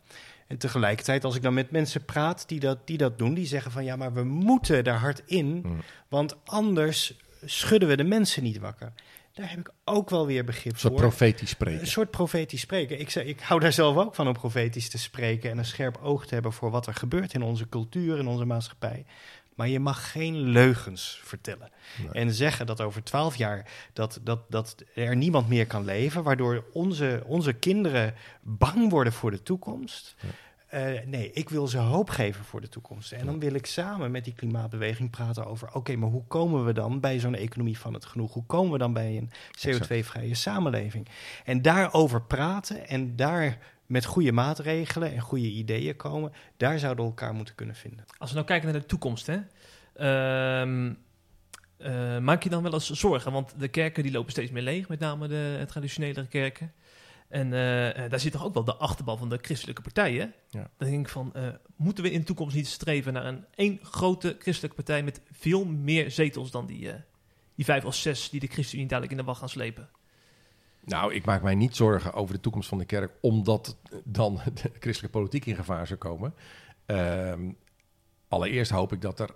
[0.48, 3.70] En tegelijkertijd, als ik dan met mensen praat die dat, die dat doen, die zeggen
[3.70, 5.80] van ja, maar we moeten daar hard in, Mm.
[6.08, 8.92] want anders schudden we de mensen niet wakker.
[9.32, 11.02] Daar heb ik ook wel weer begrip Een soort voor.
[11.02, 11.80] profetisch spreken.
[11.80, 13.00] Een soort profetisch spreken.
[13.00, 16.26] Ik, ik hou daar zelf ook van om profetisch te spreken en een scherp oog
[16.26, 19.04] te hebben voor wat er gebeurt in onze cultuur, in onze maatschappij.
[19.58, 21.70] Maar je mag geen leugens vertellen.
[22.02, 22.12] Nee.
[22.12, 26.64] En zeggen dat over twaalf jaar dat, dat, dat er niemand meer kan leven, waardoor
[26.72, 30.14] onze, onze kinderen bang worden voor de toekomst.
[30.20, 30.28] Ja.
[30.68, 33.12] Eh, nee, ik wil ze hoop geven voor de toekomst.
[33.12, 36.72] En dan wil ik samen met die klimaatbeweging praten over: oké, maar hoe komen we
[36.72, 38.32] dan bij zo'n economie van het genoeg?
[38.32, 41.08] Hoe komen we dan bij een CO2-vrije samenleving?
[41.44, 47.10] En daarover praten en daar met goede maatregelen en goede ideeën komen, daar zouden we
[47.10, 48.04] elkaar moeten kunnen vinden.
[48.18, 49.38] Als we nou kijken naar de toekomst, hè,
[49.94, 50.94] ehm,
[51.76, 53.32] eh, maak je dan wel eens zorgen?
[53.32, 56.72] Want de kerken die lopen steeds meer leeg, met name de traditionele kerken.
[57.28, 60.34] En eh, eh, daar zit toch ook wel de achterban van de christelijke partijen.
[60.50, 60.70] Ja.
[60.76, 63.78] Dan denk ik van, eh, moeten we in de toekomst niet streven naar een één
[63.82, 67.00] grote christelijke partij met veel meer zetels dan die, eh,
[67.54, 69.88] die vijf of zes die de ChristenUnie dadelijk in de wacht gaan slepen?
[70.88, 74.72] Nou, ik maak mij niet zorgen over de toekomst van de kerk, omdat dan de
[74.80, 76.34] christelijke politiek in gevaar zou komen.
[76.86, 77.50] Ehm,
[78.28, 79.34] allereerst hoop ik dat er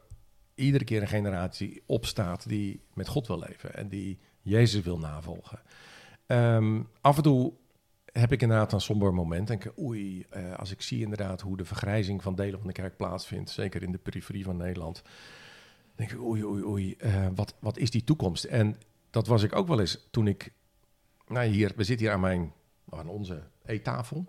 [0.54, 5.60] iedere keer een generatie opstaat die met God wil leven en die Jezus wil navolgen.
[6.26, 7.52] Ehm, af en toe
[8.04, 9.48] heb ik inderdaad een somber moment.
[9.48, 12.72] Denk ik, oei, eh, als ik zie inderdaad hoe de vergrijzing van delen van de
[12.72, 15.02] kerk plaatsvindt, zeker in de periferie van Nederland,
[15.94, 18.44] denk ik, oei, oei, oei, eh, wat, wat is die toekomst?
[18.44, 18.76] En
[19.10, 20.52] dat was ik ook wel eens toen ik
[21.28, 22.52] nou, hier, we zitten hier aan, mijn,
[22.90, 24.24] aan onze eettafel.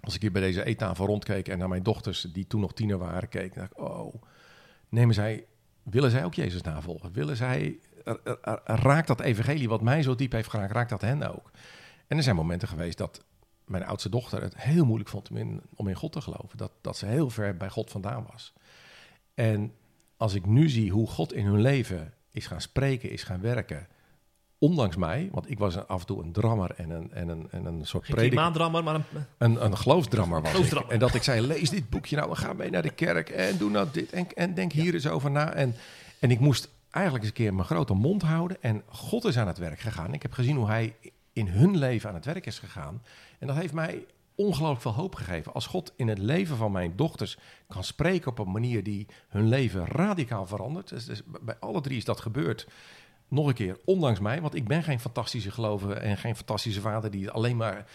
[0.00, 2.98] Als ik hier bij deze eettafel rondkeek en naar mijn dochters, die toen nog tiener
[2.98, 4.22] waren, keek, dacht ik, oh,
[4.88, 5.46] nemen zij,
[5.82, 7.12] willen zij ook Jezus navolgen?
[7.12, 7.78] Willen zij,
[8.64, 11.50] raakt dat evangelie wat mij zo diep heeft geraakt, raakt dat hen ook?
[12.06, 13.24] En er zijn momenten geweest dat
[13.64, 16.58] mijn oudste dochter het heel moeilijk vond om in, om in God te geloven.
[16.58, 18.52] Dat, dat ze heel ver bij God vandaan was.
[19.34, 19.74] En
[20.16, 23.88] als ik nu zie hoe God in hun leven is gaan spreken, is gaan werken,
[24.62, 27.64] ondanks mij, want ik was af en toe een drammer en een, en een, en
[27.64, 28.28] een soort prediker.
[28.28, 29.04] klimaatdrammer, maar een,
[29.38, 30.72] Een, een geloofsdrammer was ik.
[30.72, 33.58] En dat ik zei, lees dit boekje nou, en ga mee naar de kerk en
[33.58, 35.52] doe nou dit en, en denk hier eens over na.
[35.52, 35.74] En,
[36.18, 39.46] en ik moest eigenlijk eens een keer mijn grote mond houden en God is aan
[39.46, 40.14] het werk gegaan.
[40.14, 40.96] Ik heb gezien hoe hij
[41.32, 43.02] in hun leven aan het werk is gegaan.
[43.38, 44.04] En dat heeft mij
[44.34, 45.52] ongelooflijk veel hoop gegeven.
[45.52, 47.38] Als God in het leven van mijn dochters
[47.68, 50.88] kan spreken op een manier die hun leven radicaal verandert.
[50.88, 52.66] Dus, dus bij alle drie is dat gebeurd.
[53.32, 57.10] Nog een keer, ondanks mij, want ik ben geen fantastische gelovige en geen fantastische vader
[57.10, 57.86] die alleen maar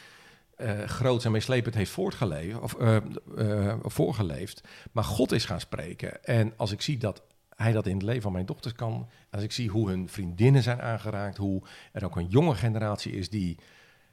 [0.85, 2.95] groots en meeslepend heeft voortgeleefd, of, eh,
[3.37, 4.63] eh, voorgeleefd.
[4.91, 6.23] Maar God is gaan spreken.
[6.23, 7.21] En als ik zie dat
[7.55, 10.63] hij dat in het leven van mijn dochters kan, als ik zie hoe hun vriendinnen
[10.63, 11.61] zijn aangeraakt, hoe
[11.91, 13.57] er ook een jonge generatie is die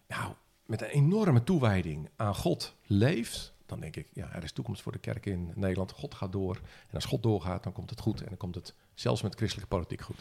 [0.09, 0.33] nou,
[0.66, 4.93] met een enorme toewijding aan God leeft, dan denk ik, ja, er is toekomst voor
[4.93, 5.93] de kerk in Nederland.
[5.93, 6.61] God gaat door.
[6.89, 8.20] En als God doorgaat, dan komt het goed.
[8.20, 10.16] En dan komt het zelfs met christelijke politiek goed.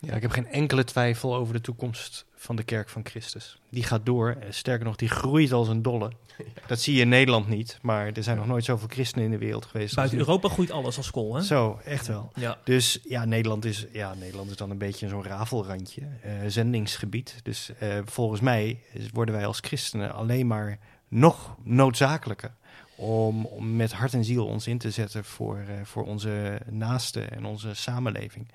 [0.00, 3.58] Ja, ik heb geen enkele twijfel over de toekomst van de kerk van Christus.
[3.70, 4.30] Die gaat door.
[4.40, 6.12] Eh, Sterker nog, die groeit als een dolle.
[6.66, 9.38] Dat zie je in Nederland niet, maar er zijn nog nooit zoveel christenen in de
[9.38, 9.94] wereld geweest.
[9.94, 11.42] buiten Europa groeit alles als kool, hè?
[11.42, 12.32] Zo, echt wel.
[12.34, 12.58] Ja.
[12.64, 17.34] Dus ja, Nederland is, ja, Nederland is dan een beetje zo'n rafelrandje, eh, zendingsgebied.
[17.42, 18.80] Dus eh, volgens mij
[19.12, 22.54] worden wij als christenen alleen maar nog noodzakelijker
[23.00, 27.44] om, met hart en ziel ons in te zetten voor, eh, voor onze naasten en
[27.44, 28.48] onze samenleving.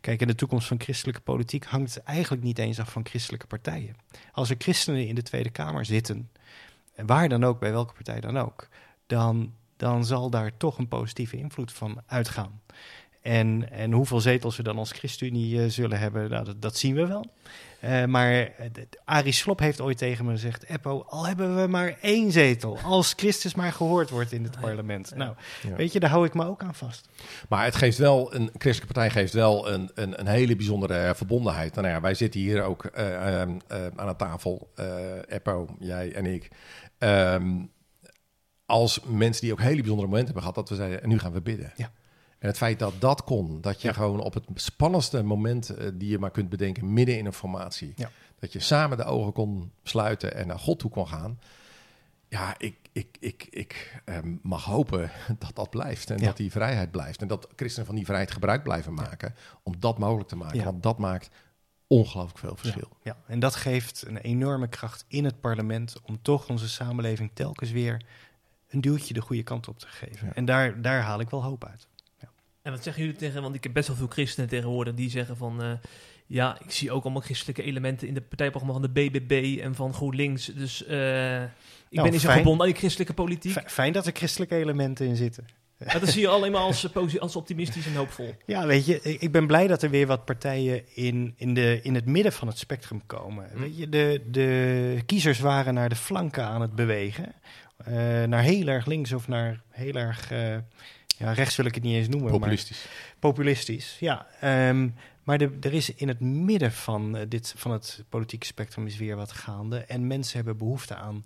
[0.00, 3.96] Kijk, en de toekomst van christelijke politiek hangt eigenlijk niet eens af van christelijke partijen.
[4.32, 6.30] Als er christenen in de Tweede Kamer zitten,
[6.94, 8.68] en waar dan ook, bij welke partij dan ook,
[9.06, 12.60] dan, dan zal daar toch een positieve invloed van uitgaan.
[13.20, 16.94] En, en hoeveel zetels we dan als ChristenUnie eh, zullen hebben, nou, dat, dat zien
[16.94, 17.24] we wel.
[17.80, 18.52] Eh, maar
[19.04, 23.12] Arie Slop heeft ooit tegen me gezegd: Eppo, al hebben we maar één zetel, als
[23.16, 25.14] Christus maar gehoord wordt in het parlement.
[25.16, 25.34] Nou,
[25.68, 25.76] Ja.
[25.76, 27.08] weet je, daar hou ik me ook aan vast.
[27.48, 31.14] Maar het geeft wel, een christelijke partij geeft wel een, een, een hele bijzondere eh,
[31.14, 31.74] verbondenheid.
[31.74, 34.70] Nou ja, wij zitten hier ook eh, ehm, eh, aan de tafel,
[35.28, 36.48] Eppo, jij en ik.
[36.98, 37.64] Ehm,
[38.66, 41.32] als mensen die ook hele bijzondere momenten hebben gehad, dat we zeiden, en nu gaan
[41.32, 41.72] we bidden.
[41.76, 41.92] Ja.
[42.40, 43.94] En het feit dat dat kon, dat je Ja.
[43.94, 47.92] gewoon op het spannendste moment eh, die je maar kunt bedenken, midden in een formatie,
[47.96, 48.10] Ja.
[48.38, 51.40] dat je samen de ogen kon sluiten en naar God toe kon gaan.
[52.28, 56.24] Ja, ik, ik, ik, ik ehm, mag hopen dat dat blijft en Ja.
[56.26, 57.20] dat die vrijheid blijft.
[57.22, 60.64] En dat christenen van die vrijheid gebruik blijven maken om dat mogelijk te maken.
[60.64, 61.30] Want dat maakt
[61.86, 62.88] ongelooflijk veel verschil.
[63.02, 67.70] Ja, en dat geeft een enorme kracht in het parlement om toch onze samenleving telkens
[67.70, 68.02] weer
[68.68, 70.34] een duwtje de goede kant op te geven.
[70.34, 71.86] En daar, daar haal ik wel hoop uit.
[72.62, 75.36] En wat zeggen jullie tegen, want ik heb best wel veel christenen tegenwoordig die zeggen
[75.36, 75.70] van, eh,
[76.26, 79.94] ja, ik zie ook allemaal christelijke elementen in de partijprogramma van de BBB en van
[79.94, 80.46] GroenLinks.
[80.46, 81.48] Dus eh, ik
[81.90, 83.70] Nou, ben niet zo gebonden aan die christelijke politiek.
[83.70, 85.46] Fijn dat er christelijke elementen in zitten.
[85.86, 88.34] Maar dat zie je alleen maar als, eh, als optimistisch en hoopvol.
[88.46, 91.94] Ja, weet je, ik ben blij dat er weer wat partijen in, in, de, in
[91.94, 93.50] het midden van het spectrum komen.
[93.52, 93.60] Hm.
[93.60, 97.34] Weet je, de, de kiezers waren naar de flanken aan het bewegen.
[98.26, 100.32] Naar heel erg links of naar heel erg...
[101.20, 102.30] ja, rechts wil ik het niet eens noemen.
[102.30, 102.86] maar- Populistisch.
[103.18, 104.26] Populistisch, ja.
[104.40, 104.88] Ehm,
[105.22, 108.96] maar de, er is in het midden van, eh, dit, van het politieke spectrum is
[108.96, 109.78] weer wat gaande.
[109.78, 111.24] En mensen hebben behoefte aan,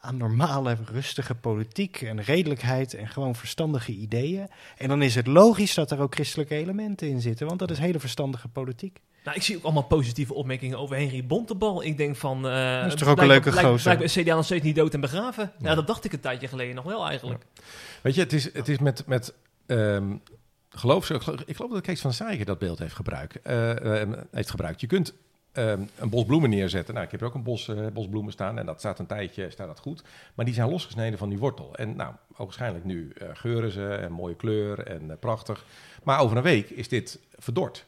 [0.00, 4.48] aan normale, rustige politiek en redelijkheid en gewoon verstandige ideeën.
[4.76, 7.78] En dan is het logisch dat er ook christelijke elementen in zitten, want dat is
[7.78, 9.00] hele verstandige politiek.
[9.26, 11.82] Nou, ik zie ook allemaal positieve opmerkingen over Henry Bontebal.
[11.82, 12.42] Ik denk van...
[12.42, 14.02] Dat is toch ook een leuke gozer?
[14.02, 15.52] Is CDA nog steeds niet dood en begraven.
[15.58, 15.68] Ja.
[15.68, 15.74] Ja.
[15.74, 17.44] dat dacht ik een tijdje geleden nog wel eigenlijk.
[18.02, 19.34] Weet je, het is, het is met, met
[19.66, 20.16] ehm,
[20.68, 23.42] geloof, ik geloof dat Kees van Zijgen dat beeld heeft, gebruikt.
[23.42, 24.80] eh, eh, heeft gebruikt.
[24.80, 25.14] Je kunt
[25.52, 26.94] ehm, een bos bloemen neerzetten.
[26.94, 29.50] Nou, ik heb er ook een bos, bos bloemen staan en dat staat een tijdje
[29.50, 30.02] staat dat goed.
[30.34, 31.74] Maar die zijn losgesneden van die wortel.
[31.74, 35.64] En nou, waarschijnlijk nu geuren ze en mooie kleur en prachtig.
[36.02, 37.86] Maar over een week is dit verdord.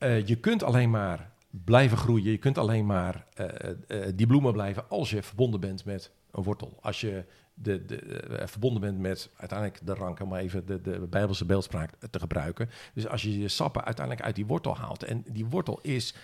[0.00, 2.30] Eh, je kunt alleen maar blijven groeien.
[2.30, 6.42] Je kunt alleen maar eh, eh, die bloemen blijven als je verbonden bent met een
[6.42, 6.78] wortel.
[6.80, 7.24] Als je
[7.54, 12.18] de, de, verbonden bent met uiteindelijk de rank, om even de, de Bijbelse beeldspraak te
[12.18, 12.70] gebruiken.
[12.94, 15.02] Dus als je je sappen uiteindelijk uit die wortel haalt.
[15.02, 16.14] En die wortel is,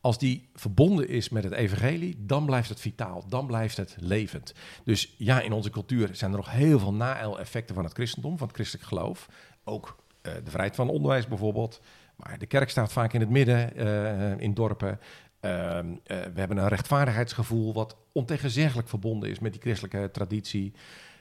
[0.00, 4.54] als die verbonden is met het evangelie, dan blijft het vitaal, dan blijft het levend.
[4.84, 8.46] Dus ja, in onze cultuur zijn er nog heel veel na-effecten van het christendom, van
[8.46, 9.28] het christelijk geloof.
[9.64, 11.80] Ook de vrijheid van onderwijs bijvoorbeeld.
[12.16, 14.98] Maar de kerk staat vaak in het midden, eh, in dorpen.
[15.40, 20.72] Ehm, eh, we hebben een rechtvaardigheidsgevoel wat ontegenzeggelijk verbonden is met die christelijke traditie.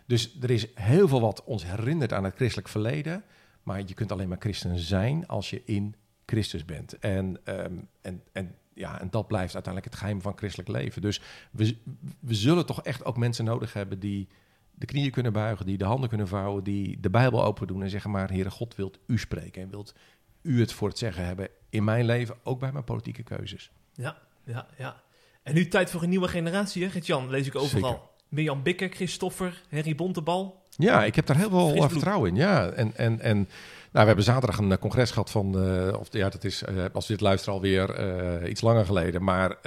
[0.06, 3.24] Dus er is heel veel wat ons herinnert aan het christelijk verleden.
[3.64, 7.00] Maar je kunt alleen maar christen zijn als je in Christus bent.
[7.00, 11.02] En, ehm, en, en, ja, en dat blijft uiteindelijk het geheim van christelijk leven.
[11.02, 11.22] Dus
[11.52, 11.78] we,
[12.20, 14.28] we zullen toch echt ook mensen nodig hebben die
[14.76, 17.90] de knieën kunnen buigen, die de handen kunnen vouwen, die de Bijbel open doen en
[17.90, 19.96] zeggen maar, Heere God, wilt u spreken en wilt
[20.44, 23.72] u het voor het zeggen hebben in mijn leven, ook bij mijn politieke keuzes.
[23.94, 25.02] Ja, ja, ja.
[25.44, 27.30] En nu tijd voor een nieuwe generatie, hè, Gert-Jan?
[27.30, 27.92] Lees ik overal.
[27.92, 28.08] Zeker.
[28.30, 30.62] Mirjam Bikker, Christoffer, Henry Bontebal.
[30.70, 32.36] Ja, ik heb daar heel veel vertrouwen in.
[32.36, 33.48] Ja, en, en, en nou,
[33.92, 37.08] we hebben zaterdag een eh, congres gehad van, eh, of ja, dat is, eh, als
[37.08, 39.58] we dit luisteren alweer eh iets langer geleden, maar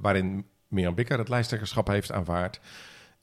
[0.00, 2.60] waarin Mirjam Bikker het lijsttrekkerschap heeft aanvaard.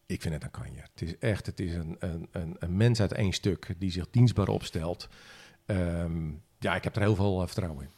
[0.05, 0.81] Ik vind het een kanje.
[0.93, 4.09] Het is echt, het is een, een, een, een mens uit één stuk die zich
[4.09, 5.07] dienstbaar opstelt.
[5.65, 6.29] Ehm,
[6.59, 7.89] ja, ik heb er heel veel eh, vertrouwen in.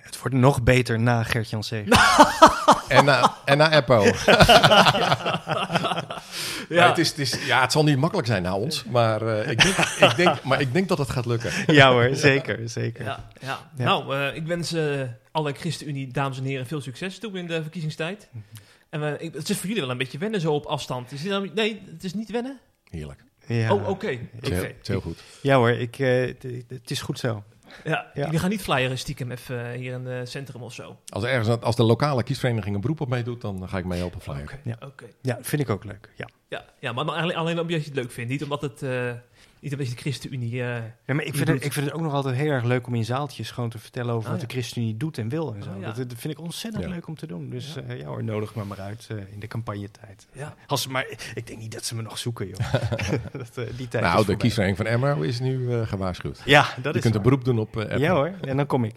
[0.00, 1.70] Het wordt nog beter na Gert-Jan C.
[2.88, 4.04] En na, en na Eppo.
[6.68, 6.88] Ja, Ja.
[6.88, 9.62] Het, is, het, is, ja, het zal niet makkelijk zijn na ons, maar, eh, ik,
[9.62, 11.52] denk, ik, denk, maar ik denk dat het gaat lukken.
[11.74, 13.04] ja hoor, zeker, zeker.
[13.04, 13.58] ja, ja.
[13.76, 13.84] Ja.
[13.84, 15.00] Nou, eh, ik wens eh,
[15.32, 18.28] alle ChristenUnie, dames en heren, veel succes toe in de verkiezingstijd.
[18.90, 21.12] En we- ik, het is voor jullie wel een beetje wennen zo op afstand.
[21.12, 22.58] Is dit nou, nee, het is niet wennen?
[22.90, 23.24] Heerlijk.
[23.48, 24.08] Ja, Oh, oké.
[24.40, 24.48] Is
[24.82, 25.22] heel, goed.
[25.42, 26.20] ja hoor, ik, eh,
[26.68, 27.42] het- is goed zo.
[27.84, 28.24] Ja, Ja.
[28.24, 30.96] jullie gaan niet flyeren stiekem even eh, hier in het centrum of zo.
[31.08, 33.98] Als, er ergens, als de lokale kiesvereniging een beroep op meedoet, dan ga ik mee
[33.98, 34.42] helpen flyer.
[34.42, 34.76] Oké, Ja.
[34.86, 35.04] oké.
[35.22, 36.10] Ja, vind ik ook leuk.
[36.16, 36.28] Ja.
[36.48, 38.30] Ja, ja, maar dan alleen, alleen omdat je het leuk vindt.
[38.30, 39.12] Niet omdat het, eh,
[39.60, 40.52] niet omdat je de ChristenUnie...
[40.62, 40.74] eh,
[41.06, 42.86] Ja, maar ik Je vind, het, ik vind het ook nog altijd heel erg leuk
[42.86, 44.46] om in zaaltjes gewoon te vertellen over Oh, wat ja.
[44.46, 45.70] de ChristenUnie doet en wil en zo.
[45.70, 45.86] Oh, ja.
[45.92, 46.90] dat, dat vind ik ontzettend Ja.
[46.90, 47.50] leuk om te doen.
[47.50, 47.82] Dus Ja.
[47.88, 50.26] ja, ja hoor, nodig me maar uit eh, in de campagnetijd.
[50.32, 50.54] ja.
[50.66, 52.58] Als, ze maar ik denk niet dat ze me nog zoeken, joh.
[53.32, 56.42] dat, eh, die tijd is Nou, de kiesvereniging van Emma is nu eh, gewaarschuwd.
[56.44, 58.84] Ja, dat Je is kunt een beroep doen op uh, Ja hoor, en dan kom
[58.84, 58.94] ik.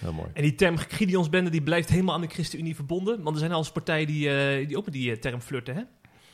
[0.00, 0.28] Heel mooi.
[0.32, 3.22] En die term Gideonsbende die blijft helemaal aan de ChristenUnie verbonden.
[3.22, 5.74] Want er zijn al eens partijen die, eh, die ook met die eh, term flirten,
[5.74, 5.82] hè?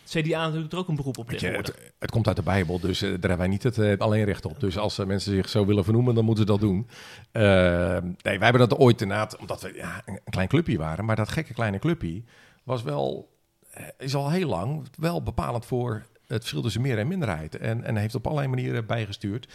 [0.09, 3.03] CDA doet er ook een beroep op je, het, het komt uit de Bijbel, dus
[3.03, 4.61] eh, daar hebben wij niet het eh, alleen recht op.
[4.61, 6.89] Dus als eh, mensen zich zo willen vernoemen, dan moeten ze dat doen.
[8.23, 11.05] Nee, wij hebben dat ooit inderdaad, omdat we ja, een, een klein clubje waren.
[11.05, 12.23] Maar dat gekke kleine clubje
[12.65, 13.37] was wel,
[13.99, 17.57] is al heel lang wel bepalend voor het verschil tussen meer en minderheid.
[17.57, 19.49] En, en heeft op allerlei manieren bijgestuurd.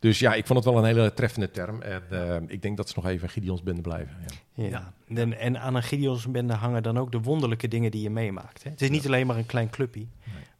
[0.00, 1.82] Dus ja, ik vond het wel een hele treffende term.
[1.82, 4.16] En eh, ik denk dat ze nog even een Gideonsbende blijven.
[4.54, 4.64] Ja.
[4.64, 4.68] Ja.
[4.68, 4.92] Ja.
[5.14, 8.62] En, en aan een Gideonsbende hangen dan ook de wonderlijke dingen die je meemaakt.
[8.62, 8.70] Hè?
[8.70, 10.06] Het is niet alleen maar een klein clubje,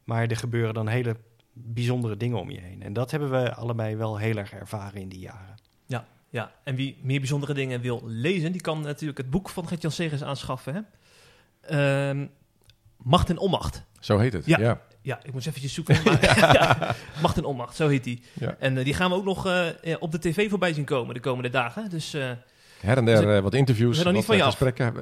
[0.04, 1.16] maar er gebeuren dan hele
[1.52, 2.82] bijzondere dingen om je heen.
[2.82, 5.54] En dat hebben we allebei wel heel erg ervaren in die jaren.
[5.86, 9.68] Ja, ja, en wie meer bijzondere dingen wil lezen, die kan natuurlijk het boek van
[9.68, 10.74] Gert-Jan Segers aanschaffen.
[10.74, 10.80] Hè?
[12.10, 12.26] Ehm,
[12.96, 13.84] Macht en Onmacht.
[14.00, 14.46] Zo heet het.
[14.46, 14.58] Ja.
[14.58, 14.80] Ja.
[15.02, 15.96] Ja, ik moet eens eventjes zoeken.
[16.04, 18.22] Maar, ja, Macht en Onmacht, zo heet die.
[18.40, 18.56] Ja.
[18.58, 21.14] En eh, die gaan we ook nog eh, eh, op de tv voorbij zien komen
[21.14, 21.90] de komende dagen.
[21.90, 22.30] Dus eh,
[22.80, 24.94] Her en der eh, wat interviews, We wat van gesprekken.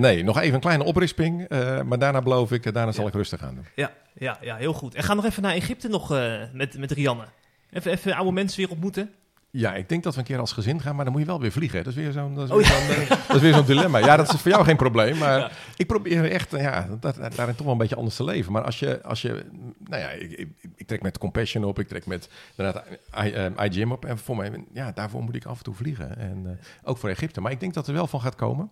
[0.00, 1.48] Nee, nog even een kleine oprisping.
[1.84, 3.66] maar daarna beloof ik, daarna zal ik rustig aan doen.
[3.74, 4.94] Ja, ja, ja, heel goed.
[4.94, 6.08] En ga nog even naar Egypte nog
[6.52, 7.24] met, met Rianne.
[7.70, 9.10] Even, even oude mensen weer ontmoeten.
[9.58, 11.40] Ja, ik denk dat we een keer als gezin gaan, maar dan moet je wel
[11.40, 11.84] weer vliegen.
[11.84, 13.98] Dat is weer zo'n dat is Oh, eh, dat is weer zo'n dilemma.
[13.98, 15.50] Ja, dat is voor jou geen probleem, maar Ja.
[15.76, 18.52] ik probeer echt eh, ja, dat, daarin toch wel een beetje anders te leven.
[18.52, 19.44] Maar als je, als je
[19.78, 22.84] nou ja, ik, ik, ik trek met Compassion op, ik trek met inderdaad,
[23.24, 24.04] I, eh, op.
[24.04, 26.18] En voor mij, ja, daarvoor moet ik af en toe vliegen.
[26.18, 27.40] En ook voor Egypte.
[27.40, 28.70] Maar ik denk dat er wel van gaat komen.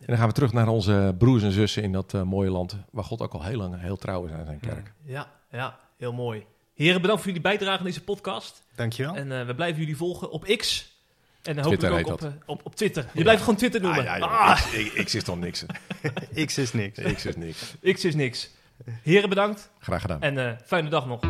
[0.00, 3.04] En dan gaan we terug naar onze broers en zussen in dat mooie land, waar
[3.04, 4.92] God ook al heel lang heel trouw is aan zijn kerk.
[5.04, 6.46] Ja, ja, heel mooi.
[6.76, 8.62] Heren, bedankt voor jullie bijdrage aan deze podcast.
[8.74, 9.14] Dankjewel.
[9.14, 10.94] En eh, we blijven jullie volgen op X.
[11.42, 13.06] En hopelijk ook op, eh, op, op Twitter.
[13.12, 14.08] Je blijft gewoon Twitter noemen.
[14.08, 14.60] Ah, ja, Ah,
[14.94, 15.64] ik is toch niks.
[16.46, 17.00] X is niks.
[17.14, 17.74] X is niks.
[17.92, 18.50] X is niks.
[19.02, 19.70] Heren, bedankt.
[19.80, 20.20] Graag gedaan.
[20.22, 21.20] En eh, fijne dag nog.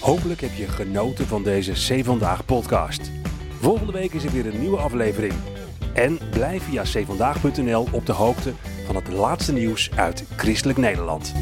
[0.00, 3.10] Hopelijk heb je genoten van deze C Vandaag podcast.
[3.60, 5.32] Volgende week is er weer een nieuwe aflevering.
[5.94, 8.52] En blijf via cvandaag.nl op de hoogte
[8.86, 11.32] van het laatste nieuws uit Christelijk Nederland.